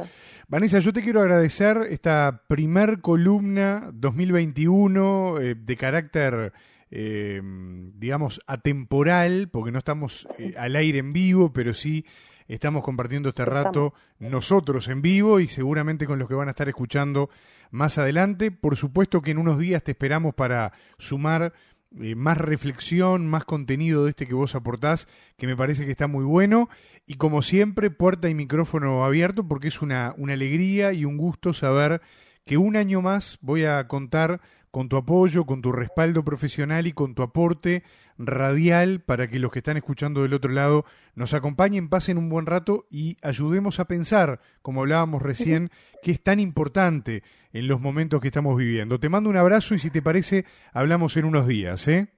Vanessa, 0.47 0.79
yo 0.79 0.93
te 0.93 1.03
quiero 1.03 1.21
agradecer 1.21 1.77
esta 1.89 2.43
primer 2.47 3.01
columna 3.01 3.89
2021 3.93 5.39
eh, 5.41 5.55
de 5.55 5.77
carácter, 5.77 6.53
eh, 6.89 7.41
digamos, 7.43 8.41
atemporal, 8.47 9.49
porque 9.51 9.71
no 9.71 9.79
estamos 9.79 10.27
eh, 10.39 10.53
al 10.57 10.75
aire 10.77 10.99
en 10.99 11.13
vivo, 11.13 11.51
pero 11.51 11.73
sí 11.73 12.05
estamos 12.47 12.83
compartiendo 12.83 13.29
este 13.29 13.43
rato 13.43 13.93
nosotros 14.19 14.87
en 14.87 15.01
vivo 15.01 15.39
y 15.39 15.47
seguramente 15.47 16.05
con 16.05 16.19
los 16.19 16.27
que 16.27 16.35
van 16.35 16.47
a 16.47 16.51
estar 16.51 16.69
escuchando 16.69 17.29
más 17.71 17.97
adelante. 17.97 18.51
Por 18.51 18.77
supuesto 18.77 19.21
que 19.21 19.31
en 19.31 19.37
unos 19.37 19.59
días 19.59 19.83
te 19.83 19.91
esperamos 19.91 20.33
para 20.35 20.73
sumar 20.97 21.53
eh, 22.01 22.15
más 22.15 22.37
reflexión, 22.37 23.27
más 23.27 23.45
contenido 23.45 24.03
de 24.03 24.09
este 24.09 24.27
que 24.27 24.33
vos 24.33 24.55
aportás, 24.55 25.07
que 25.37 25.47
me 25.47 25.55
parece 25.55 25.85
que 25.85 25.91
está 25.91 26.07
muy 26.07 26.25
bueno. 26.25 26.69
Y 27.05 27.15
como 27.15 27.41
siempre, 27.41 27.89
puerta 27.91 28.29
y 28.29 28.35
micrófono 28.35 29.05
abierto, 29.05 29.47
porque 29.47 29.69
es 29.69 29.81
una, 29.81 30.13
una 30.17 30.33
alegría 30.33 30.91
y 30.93 31.05
un 31.05 31.17
gusto 31.17 31.53
saber 31.53 32.01
que 32.45 32.57
un 32.57 32.75
año 32.75 33.01
más 33.01 33.37
voy 33.41 33.65
a 33.65 33.87
contar 33.87 34.41
con 34.75 34.89
tu 34.89 34.97
apoyo, 34.97 35.45
con 35.45 35.61
tu 35.61 35.71
respaldo 35.71 36.25
profesional 36.25 36.85
y 36.85 36.91
con 36.91 37.15
tu 37.15 37.23
aporte 37.23 37.83
radial 38.17 38.99
para 38.99 39.29
que 39.29 39.39
los 39.39 39.49
que 39.49 39.59
están 39.59 39.77
escuchando 39.77 40.21
del 40.21 40.33
otro 40.33 40.51
lado 40.51 40.83
nos 41.15 41.33
acompañen, 41.33 41.89
pasen 41.89 42.17
un 42.17 42.27
buen 42.27 42.45
rato 42.45 42.83
y 42.89 43.15
ayudemos 43.21 43.79
a 43.79 43.85
pensar, 43.85 44.41
como 44.61 44.81
hablábamos 44.81 45.21
recién, 45.21 45.69
que 46.03 46.11
es 46.11 46.21
tan 46.21 46.41
importante 46.41 47.23
en 47.53 47.69
los 47.69 47.79
momentos 47.79 48.19
que 48.19 48.27
estamos 48.27 48.57
viviendo. 48.57 48.99
Te 48.99 49.07
mando 49.07 49.29
un 49.29 49.37
abrazo 49.37 49.75
y 49.75 49.79
si 49.79 49.89
te 49.91 50.01
parece, 50.01 50.43
hablamos 50.73 51.15
en 51.15 51.23
unos 51.23 51.47
días. 51.47 51.87
¿eh? 51.87 52.09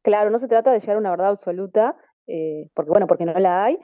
Claro, 0.00 0.30
no 0.30 0.38
se 0.38 0.48
trata 0.48 0.72
de 0.72 0.80
llegar 0.80 0.96
a 0.96 1.00
una 1.00 1.10
verdad 1.10 1.28
absoluta, 1.28 1.94
eh, 2.26 2.70
porque 2.72 2.90
bueno, 2.90 3.06
porque 3.06 3.26
no 3.26 3.34
la 3.34 3.66
hay, 3.66 3.76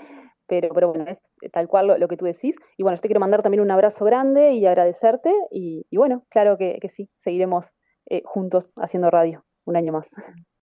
pero, 0.47 0.71
pero 0.73 0.95
bueno, 0.95 1.05
es 1.09 1.21
tal 1.53 1.69
cual 1.69 2.01
lo, 2.01 2.09
que 2.09 2.17
tú 2.17 2.25
decís. 2.25 2.57
Y 2.79 2.85
bueno, 2.85 2.97
yo 2.97 3.03
te 3.03 3.09
quiero 3.09 3.21
mandar 3.21 3.43
también 3.43 3.61
un 3.61 3.71
abrazo 3.71 4.07
grande 4.07 4.53
y 4.53 4.65
agradecerte. 4.65 5.31
Y, 5.51 5.85
bueno, 5.95 6.25
claro 6.31 6.57
que, 6.57 6.79
que 6.81 6.89
sí, 6.89 7.11
seguiremos 7.19 7.75
eh, 8.11 8.23
juntos 8.25 8.73
haciendo 8.77 9.11
radio 9.11 9.45
un 9.65 9.77
año 9.77 9.93
más. 9.93 10.07